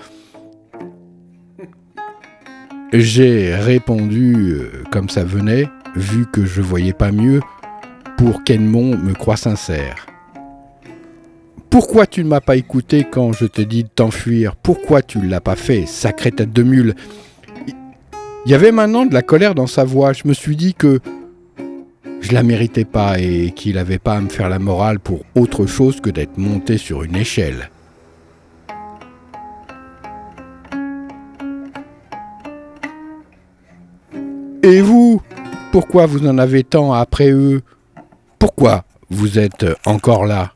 J'ai 2.92 3.54
répondu 3.54 4.34
euh, 4.34 4.82
comme 4.90 5.08
ça 5.08 5.22
venait, 5.22 5.68
vu 5.94 6.26
que 6.26 6.44
je 6.44 6.60
voyais 6.60 6.92
pas 6.92 7.12
mieux 7.12 7.40
pour 8.16 8.44
qu'Edmond 8.44 8.96
me 8.96 9.12
croit 9.12 9.36
sincère. 9.36 10.06
Pourquoi 11.70 12.06
tu 12.06 12.24
ne 12.24 12.28
m'as 12.28 12.40
pas 12.40 12.56
écouté 12.56 13.06
quand 13.10 13.32
je 13.32 13.44
te 13.44 13.60
dis 13.60 13.84
de 13.84 13.88
t'enfuir? 13.88 14.56
Pourquoi 14.56 15.02
tu 15.02 15.18
ne 15.18 15.28
l'as 15.28 15.40
pas 15.40 15.56
fait, 15.56 15.84
sacrée 15.86 16.32
tête 16.32 16.52
de 16.52 16.62
mule? 16.62 16.94
Il 18.46 18.52
y 18.52 18.54
avait 18.54 18.72
maintenant 18.72 19.04
de 19.04 19.12
la 19.12 19.22
colère 19.22 19.54
dans 19.54 19.66
sa 19.66 19.84
voix. 19.84 20.12
Je 20.12 20.22
me 20.26 20.32
suis 20.32 20.56
dit 20.56 20.72
que 20.72 21.00
je 22.20 22.32
la 22.32 22.42
méritais 22.42 22.84
pas 22.84 23.18
et 23.18 23.52
qu'il 23.54 23.74
n'avait 23.74 23.98
pas 23.98 24.14
à 24.14 24.20
me 24.20 24.28
faire 24.28 24.48
la 24.48 24.58
morale 24.58 25.00
pour 25.00 25.20
autre 25.34 25.66
chose 25.66 26.00
que 26.00 26.10
d'être 26.10 26.38
monté 26.38 26.78
sur 26.78 27.02
une 27.02 27.16
échelle. 27.16 27.70
Et 34.62 34.80
vous 34.80 35.20
Pourquoi 35.72 36.06
vous 36.06 36.26
en 36.26 36.38
avez 36.38 36.64
tant 36.64 36.92
après 36.92 37.30
eux? 37.30 37.62
pourquoi 38.38 38.84
vous 39.10 39.38
êtes 39.38 39.66
encore 39.84 40.26
là? 40.26 40.52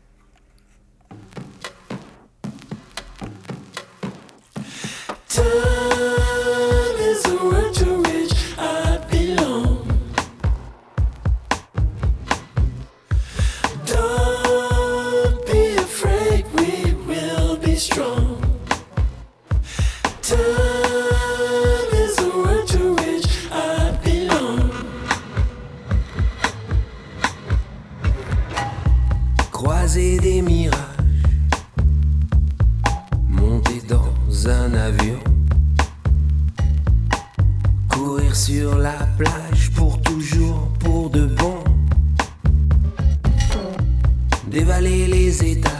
Courir 38.02 38.34
sur 38.34 38.78
la 38.78 38.96
plage 39.18 39.70
pour 39.76 40.00
toujours, 40.00 40.68
pour 40.78 41.10
de 41.10 41.26
bon. 41.26 41.62
Dévaler 44.46 45.06
les 45.06 45.44
états 45.44 45.79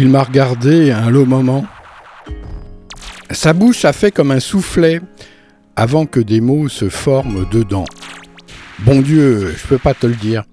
Il 0.00 0.08
m'a 0.10 0.22
regardé 0.22 0.92
un 0.92 1.10
long 1.10 1.26
moment. 1.26 1.66
Sa 3.32 3.52
bouche 3.52 3.84
a 3.84 3.92
fait 3.92 4.12
comme 4.12 4.30
un 4.30 4.38
soufflet 4.38 5.00
avant 5.74 6.06
que 6.06 6.20
des 6.20 6.40
mots 6.40 6.68
se 6.68 6.88
forment 6.88 7.48
dedans. 7.50 7.84
Bon 8.78 9.00
Dieu, 9.00 9.56
je 9.60 9.66
peux 9.66 9.76
pas 9.76 9.94
te 9.94 10.06
le 10.06 10.14
dire. 10.14 10.44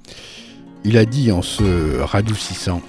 Il 0.83 0.97
a 0.97 1.05
dit 1.05 1.31
en 1.31 1.43
se 1.43 1.99
radoucissant. 1.99 2.81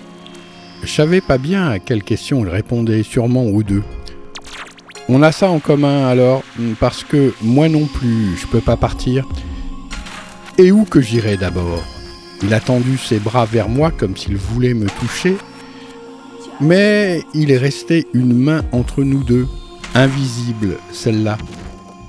Je 0.82 0.88
savais 0.88 1.20
pas 1.20 1.36
bien 1.36 1.68
à 1.68 1.78
quelle 1.78 2.02
question 2.02 2.42
il 2.42 2.48
répondait, 2.48 3.02
sûrement 3.02 3.44
aux 3.44 3.62
deux. 3.62 3.82
On 5.10 5.22
a 5.22 5.32
ça 5.32 5.50
en 5.50 5.58
commun 5.58 6.06
alors, 6.06 6.42
parce 6.80 7.04
que 7.04 7.34
moi 7.42 7.68
non 7.68 7.84
plus, 7.84 8.34
je 8.40 8.46
peux 8.46 8.62
pas 8.62 8.78
partir. 8.78 9.28
Et 10.56 10.72
où 10.72 10.86
que 10.86 11.02
j'irai 11.02 11.36
d'abord? 11.36 11.84
Il 12.42 12.54
a 12.54 12.60
tendu 12.60 12.96
ses 12.96 13.18
bras 13.18 13.44
vers 13.44 13.68
moi 13.68 13.90
comme 13.90 14.16
s'il 14.16 14.38
voulait 14.38 14.72
me 14.72 14.86
toucher, 14.88 15.36
mais 16.60 17.22
il 17.34 17.50
est 17.50 17.58
resté 17.58 18.06
une 18.14 18.34
main 18.34 18.62
entre 18.72 19.02
nous 19.02 19.22
deux, 19.22 19.46
invisible 19.94 20.76
celle-là. 20.92 21.38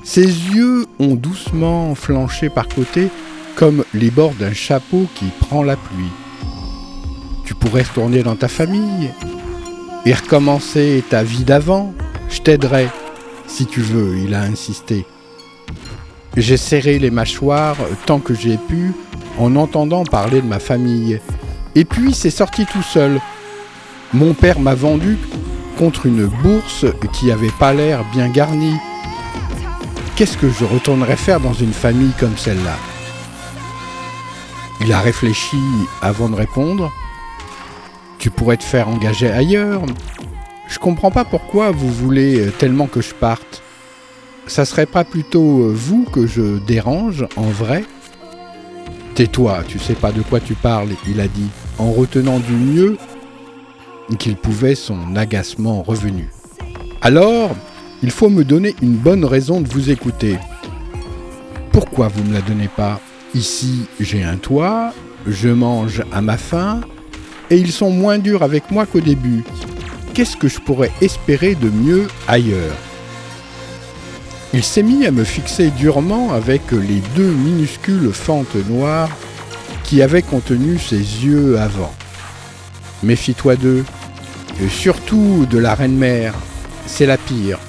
Ses 0.03 0.25
yeux 0.25 0.85
ont 0.99 1.15
doucement 1.15 1.93
flanché 1.95 2.49
par 2.49 2.67
côté 2.67 3.09
comme 3.55 3.83
les 3.93 4.09
bords 4.09 4.35
d'un 4.39 4.53
chapeau 4.53 5.07
qui 5.15 5.25
prend 5.41 5.63
la 5.63 5.75
pluie. 5.75 6.11
Tu 7.43 7.55
pourrais 7.55 7.83
retourner 7.83 8.23
dans 8.23 8.35
ta 8.35 8.47
famille 8.47 9.09
et 10.05 10.13
recommencer 10.13 11.03
ta 11.09 11.23
vie 11.23 11.43
d'avant. 11.43 11.93
Je 12.29 12.39
t'aiderai, 12.39 12.87
si 13.47 13.65
tu 13.65 13.81
veux, 13.81 14.17
il 14.17 14.33
a 14.33 14.41
insisté. 14.41 15.05
J'ai 16.37 16.57
serré 16.57 16.99
les 16.99 17.09
mâchoires 17.09 17.77
tant 18.05 18.19
que 18.19 18.35
j'ai 18.35 18.57
pu 18.57 18.93
en 19.39 19.55
entendant 19.55 20.03
parler 20.03 20.41
de 20.41 20.47
ma 20.47 20.59
famille. 20.59 21.19
Et 21.75 21.83
puis 21.83 22.13
c'est 22.13 22.29
sorti 22.29 22.65
tout 22.65 22.83
seul. 22.83 23.19
Mon 24.13 24.33
père 24.33 24.59
m'a 24.59 24.73
vendu 24.73 25.17
contre 25.77 26.05
une 26.05 26.25
bourse 26.27 26.85
qui 27.13 27.29
avait 27.31 27.51
pas 27.59 27.73
l'air 27.73 28.05
bien 28.13 28.29
garnie. 28.29 28.77
Qu'est-ce 30.15 30.37
que 30.37 30.49
je 30.49 30.63
retournerais 30.63 31.17
faire 31.17 31.39
dans 31.39 31.53
une 31.53 31.73
famille 31.73 32.13
comme 32.19 32.37
celle-là? 32.37 32.75
Il 34.81 34.93
a 34.93 34.99
réfléchi 34.99 35.57
avant 36.01 36.29
de 36.29 36.35
répondre. 36.35 36.91
Tu 38.17 38.29
pourrais 38.29 38.57
te 38.57 38.63
faire 38.63 38.87
engager 38.87 39.29
ailleurs. 39.29 39.81
Je 40.69 40.79
comprends 40.79 41.11
pas 41.11 41.25
pourquoi 41.25 41.71
vous 41.71 41.91
voulez 41.91 42.49
tellement 42.57 42.87
que 42.87 43.01
je 43.01 43.13
parte. 43.13 43.61
Ça 44.47 44.63
serait 44.63 44.85
pas 44.85 45.03
plutôt 45.03 45.69
vous 45.73 46.05
que 46.11 46.25
je 46.25 46.59
dérange 46.59 47.25
en 47.35 47.47
vrai? 47.47 47.83
Tais-toi, 49.15 49.63
tu 49.67 49.79
sais 49.79 49.95
pas 49.95 50.11
de 50.11 50.21
quoi 50.21 50.39
tu 50.39 50.53
parles, 50.53 50.89
il 51.09 51.19
a 51.19 51.27
dit, 51.27 51.49
en 51.77 51.91
retenant 51.91 52.39
du 52.39 52.53
mieux 52.53 52.97
qu'il 54.15 54.37
pouvait 54.37 54.75
son 54.75 55.15
agacement 55.15 55.83
revenu. 55.83 56.29
Alors, 57.01 57.55
Il 58.03 58.11
faut 58.11 58.29
me 58.29 58.43
donner 58.43 58.75
une 58.83 58.95
bonne 58.95 59.25
raison 59.25 59.59
de 59.59 59.67
vous 59.67 59.89
écouter. 59.89 60.37
Pourquoi 61.71 62.09
vous 62.09 62.23
ne 62.23 62.29
me 62.29 62.33
la 62.35 62.41
donnez 62.41 62.67
pas? 62.67 63.01
Ici, 63.33 63.87
j'ai 63.99 64.23
un 64.23 64.37
toit, 64.37 64.93
je 65.25 65.49
mange 65.49 66.03
à 66.11 66.21
ma 66.21 66.37
faim, 66.37 66.81
et 67.49 67.57
ils 67.57 67.71
sont 67.71 67.89
moins 67.89 68.19
durs 68.19 68.43
avec 68.43 68.69
moi 68.69 68.85
qu'au 68.85 68.99
début. 68.99 69.43
Qu'est-ce 70.13 70.37
que 70.37 70.47
je 70.47 70.59
pourrais 70.59 70.91
espérer 71.01 71.55
de 71.55 71.69
mieux 71.69 72.07
ailleurs? 72.27 72.75
Il 74.53 74.63
s'est 74.63 74.83
mis 74.83 75.05
à 75.07 75.11
me 75.11 75.23
fixer 75.23 75.71
durement 75.71 76.33
avec 76.33 76.71
les 76.71 77.01
deux 77.15 77.31
minuscules 77.31 78.11
fentes 78.13 78.55
noires 78.69 79.09
qui 79.83 80.03
avaient 80.03 80.21
contenu 80.21 80.77
ses 80.77 80.97
yeux 80.97 81.57
avant. 81.59 81.93
Méfie-toi 83.01 83.55
d'eux, 83.55 83.83
surtout 84.69 85.45
de 85.49 85.57
la 85.57 85.75
reine-mère, 85.75 86.33
c'est 86.85 87.05
la 87.05 87.17
pire. 87.17 87.59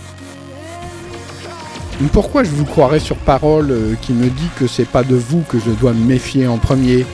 Pourquoi 2.12 2.44
je 2.44 2.51
vous 2.51 2.64
croirais 2.64 3.01
sur 3.01 3.16
parole 3.16 3.70
euh, 3.70 3.94
qui 4.01 4.12
me 4.12 4.29
dit 4.29 4.51
que 4.59 4.66
c'est 4.66 4.88
pas 4.88 5.03
de 5.03 5.16
vous 5.16 5.42
que 5.48 5.59
je 5.59 5.70
dois 5.70 5.92
me 5.92 6.05
méfier 6.05 6.46
en 6.46 6.59
premier? 6.59 7.05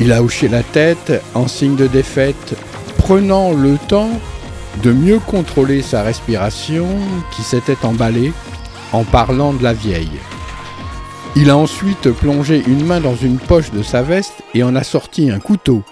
Il 0.00 0.12
a 0.12 0.22
hoché 0.22 0.48
la 0.48 0.62
tête 0.62 1.22
en 1.34 1.46
signe 1.46 1.76
de 1.76 1.86
défaite, 1.86 2.56
prenant 2.96 3.52
le 3.52 3.76
temps 3.88 4.10
de 4.82 4.92
mieux 4.92 5.18
contrôler 5.18 5.82
sa 5.82 6.02
respiration 6.02 6.86
qui 7.30 7.42
s'était 7.42 7.84
emballée 7.84 8.32
en 8.92 9.04
parlant 9.04 9.52
de 9.52 9.62
la 9.62 9.74
vieille. 9.74 10.18
Il 11.36 11.50
a 11.50 11.56
ensuite 11.56 12.10
plongé 12.10 12.62
une 12.66 12.84
main 12.84 13.00
dans 13.00 13.14
une 13.14 13.38
poche 13.38 13.70
de 13.70 13.82
sa 13.82 14.02
veste 14.02 14.42
et 14.54 14.62
en 14.62 14.74
a 14.74 14.82
sorti 14.82 15.30
un 15.30 15.38
couteau. 15.38 15.82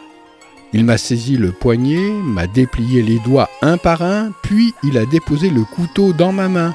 Il 0.73 0.85
m'a 0.85 0.99
saisi 0.99 1.37
le 1.37 1.53
poignet, 1.53 2.11
m'a 2.11 2.47
déplié 2.47 3.03
les 3.03 3.19
doigts 3.21 3.49
un 3.63 3.79
par 3.79 4.03
un, 4.03 4.33
puis 4.43 4.75
il 4.83 4.99
a 4.99 5.07
déposé 5.07 5.51
le 5.51 5.65
couteau 5.65 6.13
dans 6.13 6.33
ma 6.33 6.49
main 6.49 6.75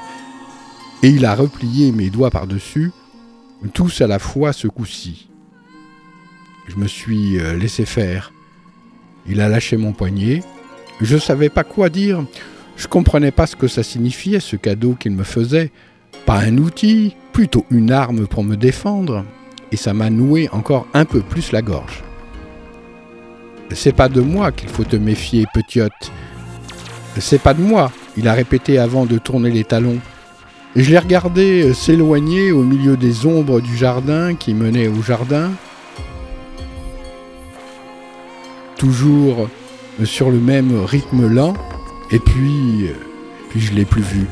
et 1.04 1.08
il 1.08 1.26
a 1.26 1.34
replié 1.34 1.92
mes 1.92 2.08
doigts 2.08 2.30
par-dessus, 2.30 2.90
tous 3.74 4.00
à 4.00 4.06
la 4.06 4.18
fois 4.18 4.54
ce 4.54 4.68
coup-ci. 4.68 5.28
Je 6.66 6.76
me 6.76 6.86
suis 6.86 7.38
euh, 7.38 7.58
laissé 7.58 7.84
faire. 7.84 8.32
Il 9.26 9.42
a 9.42 9.50
lâché 9.50 9.76
mon 9.76 9.92
poignet. 9.92 10.42
Je 11.02 11.16
ne 11.16 11.20
savais 11.20 11.50
pas 11.50 11.62
quoi 11.62 11.90
dire. 11.90 12.24
Je 12.78 12.88
comprenais 12.88 13.32
pas 13.32 13.46
ce 13.46 13.54
que 13.54 13.68
ça 13.68 13.82
signifiait, 13.82 14.40
ce 14.40 14.56
cadeau 14.56 14.94
qu'il 14.94 15.12
me 15.12 15.24
faisait. 15.24 15.72
Pas 16.24 16.38
un 16.38 16.56
outil, 16.56 17.16
plutôt 17.34 17.66
une 17.70 17.92
arme 17.92 18.26
pour 18.26 18.42
me 18.42 18.56
défendre. 18.56 19.26
Et 19.72 19.76
ça 19.76 19.92
m'a 19.92 20.08
noué 20.08 20.48
encore 20.52 20.86
un 20.94 21.04
peu 21.04 21.20
plus 21.20 21.52
la 21.52 21.60
gorge. 21.60 22.02
C'est 23.72 23.94
pas 23.94 24.08
de 24.08 24.20
moi 24.20 24.52
qu'il 24.52 24.68
faut 24.68 24.84
te 24.84 24.96
méfier, 24.96 25.46
petiote. 25.52 26.12
C'est 27.18 27.40
pas 27.40 27.54
de 27.54 27.62
moi, 27.62 27.90
il 28.16 28.28
a 28.28 28.32
répété 28.34 28.78
avant 28.78 29.06
de 29.06 29.18
tourner 29.18 29.50
les 29.50 29.64
talons. 29.64 29.98
Je 30.76 30.90
l'ai 30.90 30.98
regardé 30.98 31.62
euh, 31.62 31.72
s'éloigner 31.72 32.50
au 32.50 32.64
milieu 32.64 32.96
des 32.96 33.26
ombres 33.26 33.60
du 33.60 33.76
jardin 33.76 34.34
qui 34.34 34.54
menaient 34.54 34.88
au 34.88 35.02
jardin. 35.02 35.52
Toujours 38.76 39.48
euh, 40.00 40.04
sur 40.04 40.30
le 40.30 40.38
même 40.38 40.84
rythme 40.84 41.28
lent. 41.28 41.54
Et 42.10 42.18
puis, 42.18 42.88
euh, 42.88 42.94
puis 43.50 43.60
je 43.60 43.72
l'ai 43.72 43.84
plus 43.84 44.02
vu. 44.02 44.26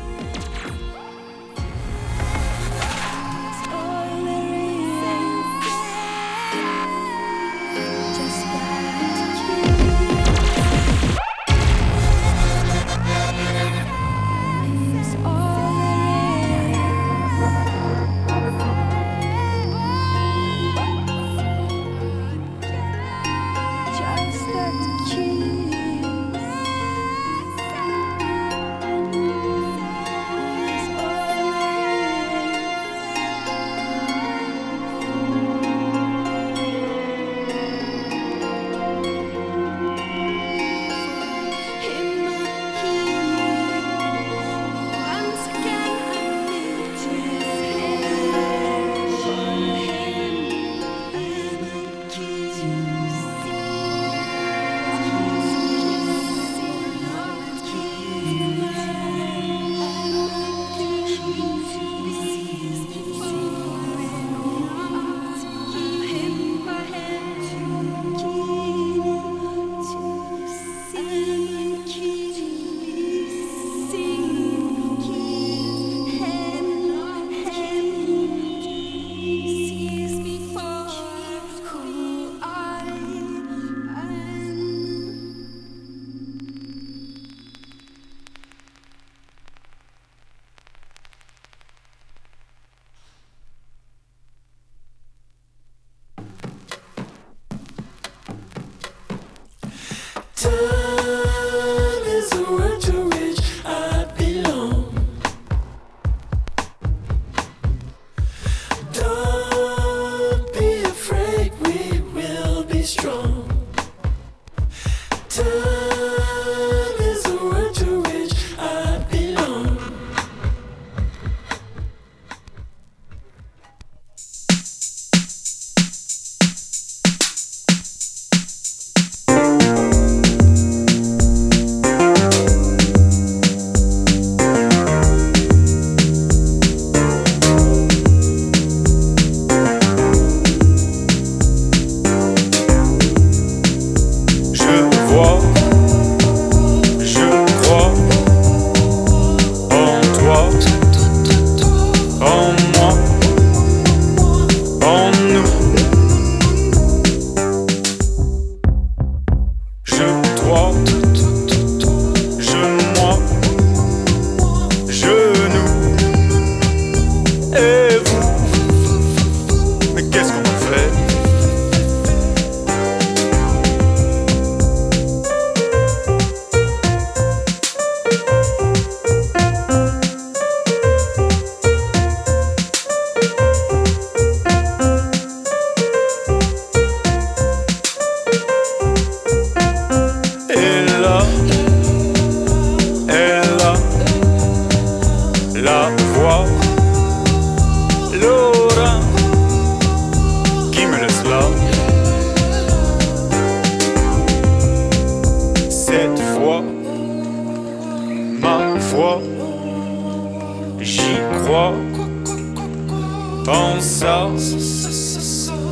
time. 100.43 100.72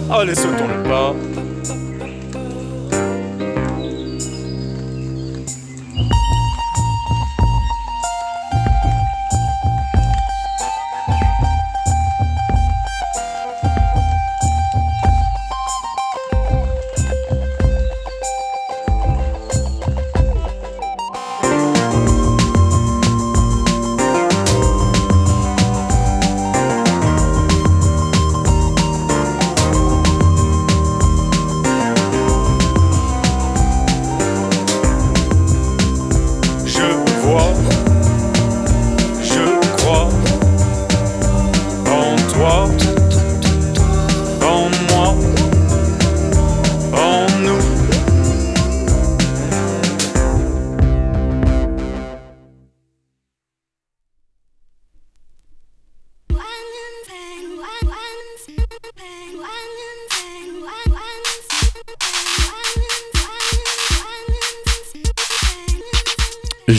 Allez 0.10 0.36
sautons 0.36 0.68
le 0.68 0.84
pas. 0.84 1.16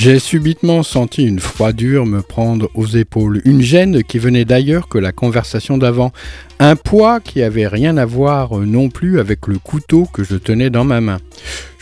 J'ai 0.04 0.18
subitement 0.18 0.82
senti 0.82 1.22
une 1.22 1.38
froidure 1.38 2.06
me 2.06 2.22
prendre 2.22 2.68
aux 2.74 2.88
épaules, 2.88 3.40
une 3.44 3.62
gêne 3.62 4.02
qui 4.02 4.18
venait 4.18 4.44
d'ailleurs 4.44 4.88
que 4.88 4.98
la 4.98 5.12
conversation 5.12 5.78
d'avant, 5.78 6.10
un 6.58 6.74
poids 6.74 7.20
qui 7.20 7.40
avait 7.40 7.68
rien 7.68 7.96
à 7.96 8.04
voir 8.04 8.56
non 8.56 8.88
plus 8.88 9.20
avec 9.20 9.46
le 9.46 9.60
couteau 9.60 10.08
que 10.12 10.24
je 10.24 10.34
tenais 10.34 10.70
dans 10.70 10.82
ma 10.82 11.00
main. 11.00 11.20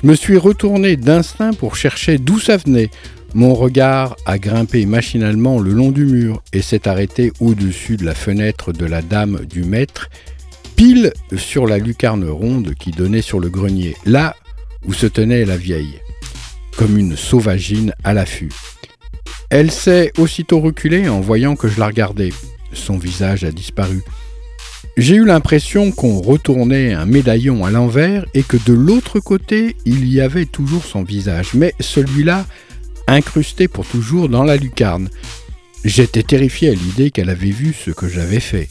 Je 0.02 0.06
me 0.06 0.14
suis 0.14 0.36
retourné 0.36 0.98
d'instinct 0.98 1.54
pour 1.54 1.76
chercher 1.76 2.18
d'où 2.18 2.38
ça 2.38 2.58
venait. 2.58 2.90
Mon 3.32 3.54
regard 3.54 4.16
a 4.26 4.38
grimpé 4.38 4.84
machinalement 4.84 5.58
le 5.58 5.70
long 5.70 5.90
du 5.90 6.04
mur 6.04 6.42
et 6.52 6.60
s'est 6.60 6.88
arrêté 6.88 7.32
au-dessus 7.40 7.96
de 7.96 8.04
la 8.04 8.14
fenêtre 8.14 8.74
de 8.74 8.84
la 8.84 9.00
dame 9.00 9.46
du 9.48 9.64
maître, 9.64 10.10
pile 10.76 11.14
sur 11.38 11.66
la 11.66 11.78
lucarne 11.78 12.28
ronde 12.28 12.74
qui 12.78 12.90
donnait 12.90 13.22
sur 13.22 13.40
le 13.40 13.48
grenier, 13.48 13.96
là 14.04 14.36
où 14.86 14.92
se 14.92 15.06
tenait 15.06 15.46
la 15.46 15.56
vieille 15.56 16.00
comme 16.76 16.98
une 16.98 17.16
sauvagine 17.16 17.94
à 18.04 18.14
l'affût. 18.14 18.52
Elle 19.50 19.70
s'est 19.70 20.12
aussitôt 20.18 20.60
reculée 20.60 21.08
en 21.08 21.20
voyant 21.20 21.56
que 21.56 21.68
je 21.68 21.80
la 21.80 21.86
regardais. 21.86 22.32
Son 22.72 22.98
visage 22.98 23.44
a 23.44 23.50
disparu. 23.50 24.02
J'ai 24.96 25.16
eu 25.16 25.24
l'impression 25.24 25.92
qu'on 25.92 26.20
retournait 26.20 26.92
un 26.92 27.06
médaillon 27.06 27.64
à 27.64 27.70
l'envers 27.70 28.24
et 28.34 28.42
que 28.42 28.56
de 28.56 28.72
l'autre 28.72 29.20
côté, 29.20 29.76
il 29.84 30.06
y 30.06 30.20
avait 30.20 30.46
toujours 30.46 30.84
son 30.84 31.02
visage, 31.02 31.54
mais 31.54 31.74
celui-là 31.80 32.46
incrusté 33.06 33.68
pour 33.68 33.86
toujours 33.86 34.28
dans 34.28 34.44
la 34.44 34.56
lucarne. 34.56 35.08
J'étais 35.84 36.22
terrifié 36.22 36.70
à 36.70 36.74
l'idée 36.74 37.10
qu'elle 37.10 37.30
avait 37.30 37.50
vu 37.50 37.74
ce 37.74 37.90
que 37.90 38.08
j'avais 38.08 38.40
fait. 38.40 38.68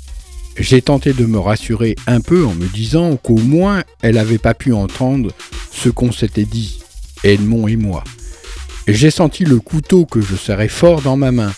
J'ai 0.57 0.81
tenté 0.81 1.13
de 1.13 1.25
me 1.25 1.39
rassurer 1.39 1.95
un 2.05 2.21
peu 2.21 2.45
en 2.45 2.53
me 2.53 2.67
disant 2.67 3.15
qu'au 3.15 3.37
moins 3.37 3.83
elle 4.01 4.15
n'avait 4.15 4.37
pas 4.37 4.53
pu 4.53 4.73
entendre 4.73 5.31
ce 5.71 5.89
qu'on 5.89 6.11
s'était 6.11 6.45
dit. 6.45 6.79
Edmond 7.23 7.67
et 7.67 7.75
moi. 7.75 8.03
J'ai 8.87 9.11
senti 9.11 9.45
le 9.45 9.59
couteau 9.59 10.05
que 10.05 10.21
je 10.21 10.35
serrais 10.35 10.67
fort 10.67 11.01
dans 11.01 11.17
ma 11.17 11.31
main. 11.31 11.53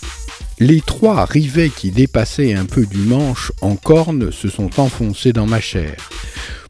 Les 0.59 0.82
trois 0.82 1.26
rivets 1.26 1.70
qui 1.70 1.91
dépassaient 1.91 2.53
un 2.53 2.66
peu 2.66 2.86
du 2.86 2.97
manche 2.97 3.51
en 3.62 3.76
corne 3.76 4.32
se 4.32 4.49
sont 4.49 4.80
enfoncés 4.80 5.34
dans 5.34 5.47
ma 5.47 5.62
chair. 5.62 5.95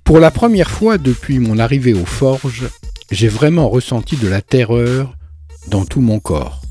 Pour 0.04 0.20
la 0.20 0.32
première 0.32 0.72
fois 0.72 0.98
depuis 0.98 1.40
mon 1.40 1.60
arrivée 1.60 1.94
aux 1.94 2.06
forges, 2.06 2.70
j'ai 3.12 3.28
vraiment 3.28 3.70
ressenti 3.70 4.16
de 4.18 4.28
la 4.28 4.42
terreur 4.42 5.16
dans 5.68 5.86
tout 5.86 6.02
mon 6.02 6.20
corps. 6.20 6.62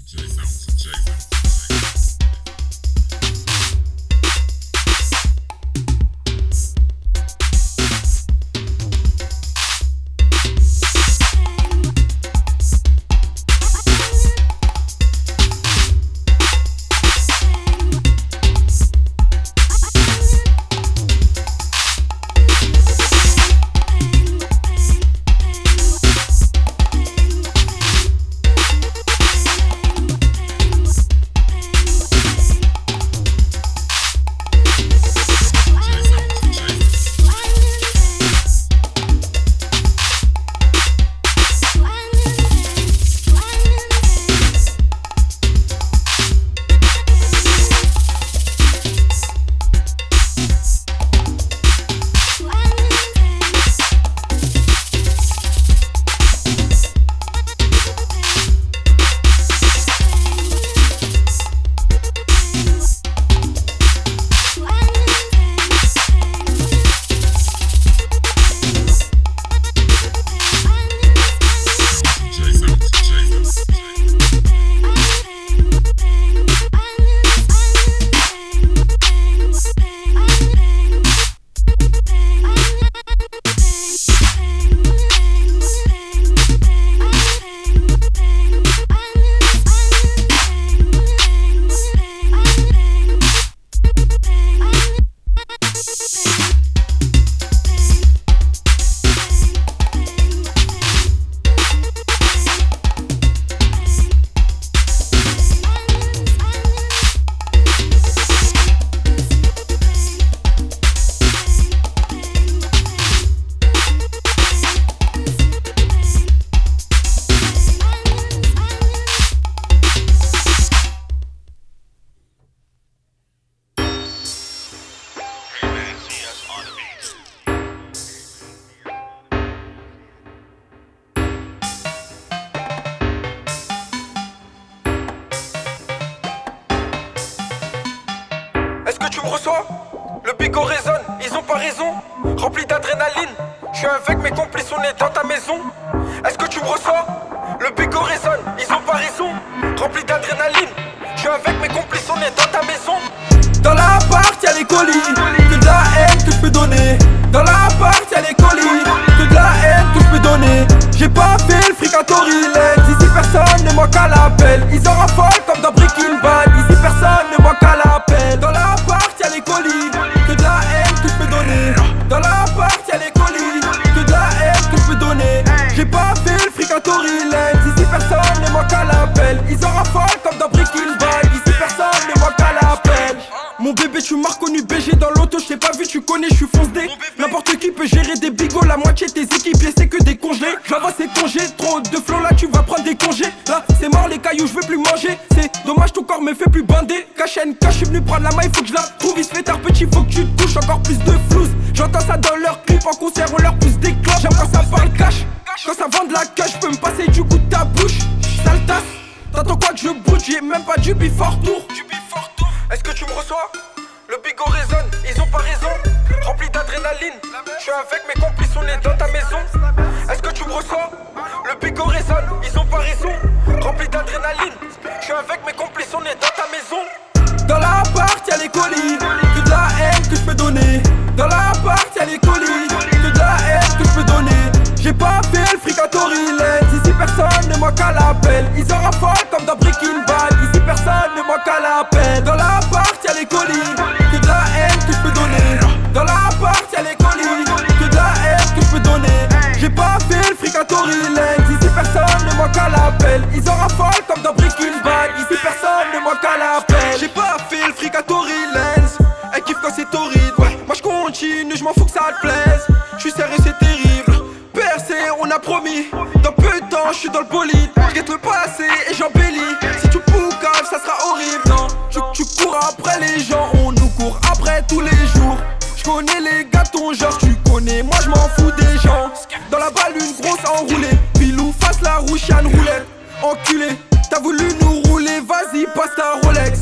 Moi, 277.91 277.99
je 278.03 278.09
m'en 278.09 278.29
fous 278.37 278.53
des 278.59 278.79
gens. 278.79 279.11
Dans 279.51 279.59
la 279.59 279.71
balle, 279.71 279.95
une 279.95 280.25
grosse 280.25 280.45
enroulée. 280.49 280.97
Pilou, 281.19 281.53
face 281.61 281.81
la 281.83 281.97
rouchiane 281.97 282.47
roulette. 282.47 282.87
Enculé, 283.23 283.69
t'as 284.11 284.21
voulu 284.21 284.45
nous 284.63 284.81
rouler, 284.89 285.21
vas-y, 285.21 285.67
passe 285.75 285.95
ta 285.95 286.27
Rolex. 286.27 286.61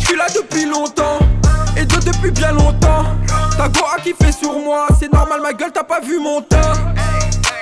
Je 0.00 0.06
suis 0.06 0.16
là 0.16 0.26
depuis 0.34 0.64
longtemps. 0.64 1.18
Et 1.76 1.84
deux 1.84 2.00
depuis 2.00 2.32
bien 2.32 2.50
longtemps. 2.50 3.04
Ta 3.56 3.68
Goa 3.68 3.96
qui 4.02 4.12
fait 4.20 4.32
sur 4.32 4.58
moi, 4.58 4.88
c'est 4.98 5.12
normal, 5.12 5.40
ma 5.40 5.52
gueule, 5.52 5.70
t'as 5.72 5.84
pas 5.84 6.00
vu 6.00 6.18
mon 6.18 6.42
teint. 6.42 6.72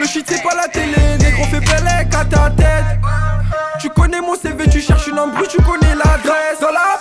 Le 0.01 0.07
shit 0.07 0.25
c'est 0.29 0.43
pas 0.43 0.55
la 0.55 0.69
télé, 0.69 1.19
négro 1.19 1.45
fait 1.45 1.61
bellec 1.61 2.15
à 2.15 2.25
ta 2.25 2.51
tête. 2.51 2.87
Tu 3.81 3.91
connais 3.91 4.21
mon 4.21 4.35
CV, 4.35 4.69
tu 4.71 4.81
cherches 4.81 5.09
une 5.09 5.19
embrouille, 5.19 5.49
tu 5.49 5.61
connais 5.63 5.95
l'adresse. 5.95 6.61
Dans 6.61 6.71
la 6.71 6.98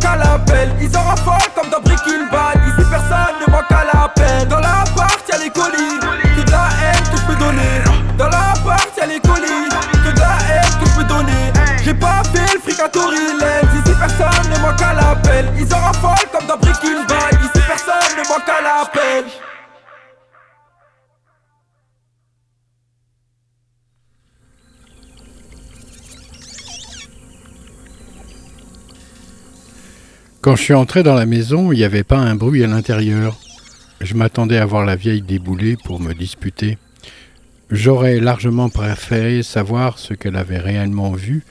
manque 0.00 0.20
à. 0.20 0.78
Ils 0.80 0.96
en 0.96 1.02
raffolent 1.02 1.52
comme 1.54 1.70
dans 1.70 1.80
Breaking 1.80 2.28
Bad, 2.30 2.58
ici 2.66 2.86
personne 2.90 3.34
ne 3.46 3.52
manque 3.52 3.70
à 3.70 3.84
l'appel. 3.84 4.48
Dans 4.48 4.60
la 4.60 4.84
partie 4.96 5.32
y'a 5.32 5.38
les 5.38 5.50
colis, 5.50 5.98
que 6.36 6.42
de 6.42 6.50
la 6.50 6.68
haine 6.82 7.04
que 7.10 7.16
je 7.16 7.26
peux 7.26 7.36
donner. 7.36 7.84
Dans 8.18 8.28
la 8.28 8.54
partie 8.64 9.00
y'a 9.00 9.06
les 9.06 9.20
colis, 9.20 9.68
que 9.92 10.12
de 10.12 10.20
la 10.20 10.36
haine 10.48 10.80
que 10.80 10.86
je 10.88 10.96
peux 10.96 11.04
donner. 11.04 11.52
J'ai 11.84 11.94
pas 11.94 12.22
fait 12.32 12.54
le 12.54 12.60
fricatory 12.60 13.39
Quand 30.40 30.56
je 30.56 30.62
suis 30.62 30.74
entré 30.74 31.02
dans 31.02 31.14
la 31.14 31.26
maison, 31.26 31.70
il 31.70 31.76
n'y 31.76 31.84
avait 31.84 32.02
pas 32.02 32.16
un 32.16 32.34
bruit 32.34 32.64
à 32.64 32.66
l'intérieur. 32.66 33.38
Je 34.00 34.14
m'attendais 34.14 34.56
à 34.56 34.64
voir 34.64 34.86
la 34.86 34.96
vieille 34.96 35.20
débouler 35.20 35.76
pour 35.76 36.00
me 36.00 36.14
disputer. 36.14 36.78
J'aurais 37.70 38.20
largement 38.20 38.70
préféré 38.70 39.42
savoir 39.42 39.98
ce 39.98 40.14
qu'elle 40.14 40.36
avait 40.36 40.58
réellement 40.58 41.12
vu, 41.12 41.44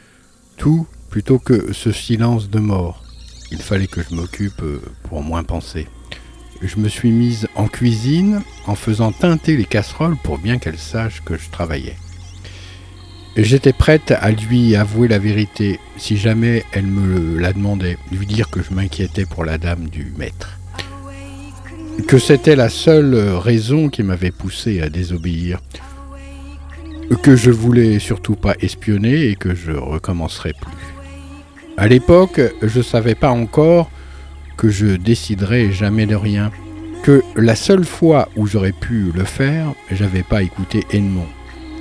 tout 0.57 0.87
plutôt 1.11 1.37
que 1.37 1.71
ce 1.71 1.91
silence 1.91 2.49
de 2.49 2.57
mort. 2.57 3.03
Il 3.51 3.61
fallait 3.61 3.85
que 3.85 4.01
je 4.01 4.15
m'occupe 4.15 4.63
euh, 4.63 4.81
pour 5.03 5.21
moins 5.21 5.43
penser. 5.43 5.87
Je 6.63 6.77
me 6.77 6.89
suis 6.89 7.11
mise 7.11 7.47
en 7.53 7.67
cuisine 7.67 8.41
en 8.65 8.73
faisant 8.73 9.11
teinter 9.11 9.55
les 9.55 9.65
casseroles 9.65 10.17
pour 10.23 10.39
bien 10.39 10.57
qu'elle 10.57 10.79
sache 10.79 11.21
que 11.23 11.37
je 11.37 11.49
travaillais. 11.51 11.95
J'étais 13.37 13.73
prête 13.73 14.11
à 14.11 14.31
lui 14.31 14.75
avouer 14.75 15.07
la 15.07 15.19
vérité 15.19 15.79
si 15.97 16.17
jamais 16.17 16.63
elle 16.71 16.87
me 16.87 17.37
la 17.37 17.53
demandait, 17.53 17.97
lui 18.11 18.25
dire 18.25 18.49
que 18.49 18.61
je 18.61 18.73
m'inquiétais 18.73 19.25
pour 19.25 19.45
la 19.45 19.57
dame 19.57 19.87
du 19.87 20.11
maître. 20.17 20.57
Que 22.07 22.17
c'était 22.17 22.55
la 22.55 22.69
seule 22.69 23.15
raison 23.15 23.89
qui 23.89 24.03
m'avait 24.03 24.31
poussé 24.31 24.81
à 24.81 24.89
désobéir. 24.89 25.59
Que 27.23 27.35
je 27.35 27.51
voulais 27.51 27.99
surtout 27.99 28.35
pas 28.35 28.55
espionner 28.61 29.27
et 29.27 29.35
que 29.35 29.55
je 29.55 29.71
recommencerai 29.71 30.53
plus. 30.53 30.71
À 31.77 31.87
l'époque, 31.87 32.41
je 32.61 32.81
savais 32.81 33.15
pas 33.15 33.31
encore 33.31 33.89
que 34.57 34.69
je 34.69 34.97
déciderais 34.97 35.71
jamais 35.71 36.05
de 36.05 36.15
rien. 36.15 36.51
Que 37.03 37.23
la 37.35 37.55
seule 37.55 37.85
fois 37.85 38.27
où 38.35 38.45
j'aurais 38.47 38.73
pu 38.73 39.11
le 39.15 39.23
faire, 39.23 39.73
j'avais 39.91 40.23
pas 40.23 40.41
écouté 40.43 40.83
Edmond. 40.91 41.27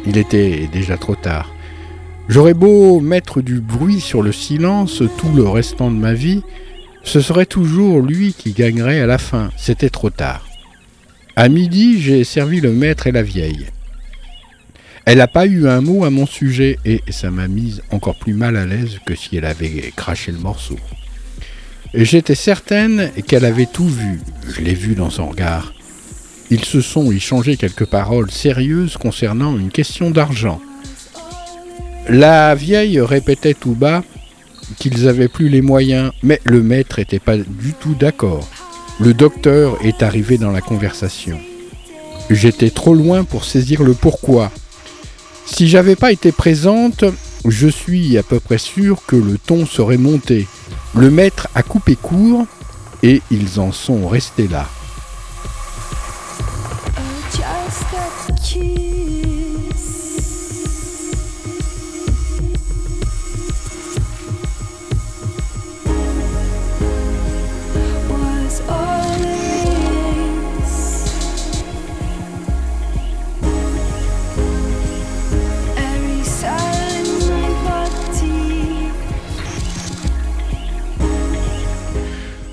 Il 0.09 0.17
était 0.17 0.69
déjà 0.73 0.97
trop 0.97 1.15
tard. 1.15 1.55
J'aurais 2.29 2.55
beau 2.55 3.01
mettre 3.01 3.43
du 3.43 3.61
bruit 3.61 4.01
sur 4.01 4.23
le 4.23 4.33
silence 4.33 5.03
tout 5.19 5.33
le 5.35 5.47
restant 5.47 5.91
de 5.91 5.97
ma 5.97 6.15
vie, 6.15 6.43
ce 7.05 7.21
serait 7.21 7.47
toujours 7.47 8.01
lui 8.01 8.33
qui 8.33 8.53
gagnerait 8.53 9.01
à 9.01 9.07
la 9.07 9.19
fin. 9.19 9.51
C'était 9.57 9.91
trop 9.91 10.11
tard. 10.11 10.47
À 11.37 11.49
midi, 11.49 12.01
j'ai 12.01 12.25
servi 12.25 12.61
le 12.61 12.73
maître 12.73 13.07
et 13.07 13.13
la 13.13 13.23
vieille. 13.23 13.67
Elle 15.05 15.19
n'a 15.19 15.29
pas 15.29 15.47
eu 15.47 15.69
un 15.69 15.81
mot 15.81 16.05
à 16.05 16.11
mon 16.11 16.27
sujet 16.27 16.79
et 16.85 17.01
ça 17.11 17.31
m'a 17.31 17.49
mise 17.49 17.83
encore 17.91 18.19
plus 18.19 18.35
mal 18.35 18.57
à 18.57 18.67
l'aise 18.67 18.99
que 19.07 19.15
si 19.15 19.37
elle 19.37 19.45
avait 19.45 19.93
craché 19.97 20.33
le 20.33 20.39
morceau. 20.39 20.79
J'étais 21.95 22.35
certaine 22.35 23.11
qu'elle 23.27 23.47
avait 23.47 23.67
tout 23.67 23.89
vu, 23.89 24.21
je 24.49 24.61
l'ai 24.61 24.75
vu 24.75 24.95
dans 24.95 25.09
son 25.11 25.29
regard. 25.29 25.73
Ils 26.51 26.65
se 26.65 26.81
sont 26.81 27.13
échangés 27.13 27.57
quelques 27.57 27.85
paroles 27.85 28.31
sérieuses 28.31 28.97
concernant 28.97 29.59
une 29.59 29.71
question 29.71 30.11
d'argent. 30.11 30.61
La 32.09 32.55
vieille 32.55 33.01
répétait 33.01 33.55
tout 33.55 33.75
bas 33.75 34.03
qu'ils 34.79 35.09
avaient 35.09 35.29
plus 35.29 35.49
les 35.49 35.61
moyens, 35.61 36.13
mais 36.23 36.41
le 36.45 36.63
maître 36.63 36.99
n'était 36.99 37.19
pas 37.19 37.37
du 37.37 37.75
tout 37.79 37.95
d'accord. 37.95 38.49
Le 38.99 39.13
docteur 39.15 39.77
est 39.85 40.03
arrivé 40.03 40.39
dans 40.39 40.51
la 40.51 40.61
conversation. 40.61 41.39
J'étais 42.31 42.71
trop 42.71 42.95
loin 42.95 43.25
pour 43.25 43.45
saisir 43.45 43.83
le 43.83 43.93
pourquoi. 43.93 44.51
Si 45.47 45.69
j'avais 45.69 45.97
pas 45.97 46.13
été 46.13 46.33
présente, 46.33 47.05
je 47.47 47.69
suis 47.69 48.19
à 48.19 48.23
peu 48.23 48.41
près 48.41 48.59
sûr 48.59 49.03
que 49.07 49.17
le 49.17 49.39
ton 49.39 49.67
serait 49.67 49.97
monté. 49.99 50.47
Le 50.95 51.11
maître 51.11 51.49
a 51.55 51.63
coupé 51.63 51.95
court 51.95 52.47
et 53.03 53.23
ils 53.31 53.61
en 53.61 53.73
sont 53.73 54.09
restés 54.09 54.49
là. 54.49 54.69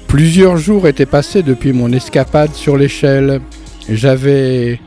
Plusieurs 0.07 0.55
jours 0.55 0.87
étaient 0.87 1.05
passés 1.05 1.43
depuis 1.43 1.73
mon 1.73 1.91
escapade 1.91 2.53
sur 2.53 2.77
l'échelle. 2.77 3.41
J'avais 3.89 4.79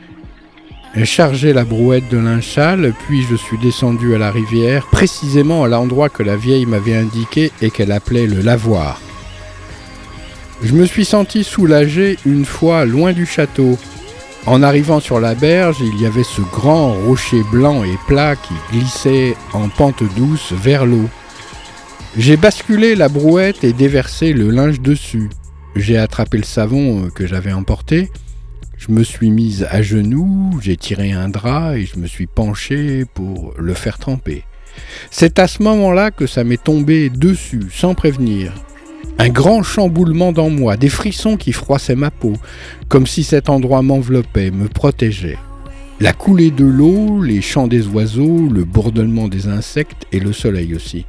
chargé 1.03 1.53
la 1.53 1.63
brouette 1.63 2.09
de 2.09 2.17
linchal, 2.17 2.93
puis 3.05 3.23
je 3.23 3.35
suis 3.35 3.57
descendu 3.57 4.15
à 4.15 4.17
la 4.17 4.31
rivière, 4.31 4.87
précisément 4.87 5.63
à 5.63 5.67
l'endroit 5.67 6.09
que 6.09 6.23
la 6.23 6.35
vieille 6.35 6.65
m'avait 6.65 6.95
indiqué 6.95 7.51
et 7.61 7.69
qu'elle 7.69 7.91
appelait 7.91 8.27
le 8.27 8.41
lavoir. 8.41 8.99
Je 10.61 10.73
me 10.73 10.85
suis 10.85 11.05
senti 11.05 11.43
soulagé 11.43 12.17
une 12.25 12.45
fois 12.45 12.85
loin 12.85 13.13
du 13.13 13.25
château. 13.25 13.77
En 14.45 14.63
arrivant 14.63 14.99
sur 14.99 15.19
la 15.19 15.35
berge, 15.35 15.77
il 15.81 16.01
y 16.01 16.05
avait 16.05 16.23
ce 16.23 16.41
grand 16.41 16.93
rocher 16.93 17.43
blanc 17.51 17.83
et 17.83 17.97
plat 18.07 18.35
qui 18.35 18.53
glissait 18.71 19.35
en 19.53 19.69
pente 19.69 20.03
douce 20.17 20.51
vers 20.51 20.85
l'eau. 20.85 21.09
J'ai 22.17 22.35
basculé 22.35 22.95
la 22.95 23.07
brouette 23.07 23.63
et 23.63 23.73
déversé 23.73 24.33
le 24.33 24.49
linge 24.49 24.81
dessus. 24.81 25.29
J'ai 25.75 25.97
attrapé 25.97 26.37
le 26.37 26.43
savon 26.43 27.09
que 27.13 27.27
j'avais 27.27 27.53
emporté. 27.53 28.09
Je 28.79 28.93
me 28.93 29.03
suis 29.03 29.29
mise 29.29 29.67
à 29.69 29.81
genoux, 29.81 30.57
j'ai 30.61 30.77
tiré 30.77 31.11
un 31.11 31.27
drap 31.27 31.75
et 31.75 31.85
je 31.85 31.99
me 31.99 32.07
suis 32.07 32.27
penché 32.27 33.03
pour 33.13 33.53
le 33.57 33.73
faire 33.73 33.97
tremper. 33.97 34.45
C'est 35.11 35.37
à 35.37 35.47
ce 35.47 35.61
moment-là 35.63 36.11
que 36.11 36.25
ça 36.25 36.45
m'est 36.45 36.63
tombé 36.63 37.09
dessus, 37.09 37.63
sans 37.73 37.93
prévenir. 37.93 38.53
Un 39.17 39.27
grand 39.27 39.63
chamboulement 39.63 40.31
dans 40.31 40.49
moi, 40.49 40.77
des 40.77 40.87
frissons 40.87 41.35
qui 41.35 41.51
froissaient 41.51 41.97
ma 41.97 42.09
peau, 42.09 42.37
comme 42.87 43.05
si 43.05 43.25
cet 43.25 43.49
endroit 43.49 43.81
m'enveloppait, 43.81 44.49
me 44.49 44.69
protégeait. 44.69 45.37
La 45.99 46.13
coulée 46.13 46.49
de 46.49 46.63
l'eau, 46.63 47.21
les 47.21 47.41
chants 47.41 47.67
des 47.67 47.85
oiseaux, 47.85 48.47
le 48.47 48.63
bourdonnement 48.63 49.27
des 49.27 49.49
insectes 49.49 50.05
et 50.13 50.21
le 50.21 50.31
soleil 50.31 50.73
aussi. 50.73 51.05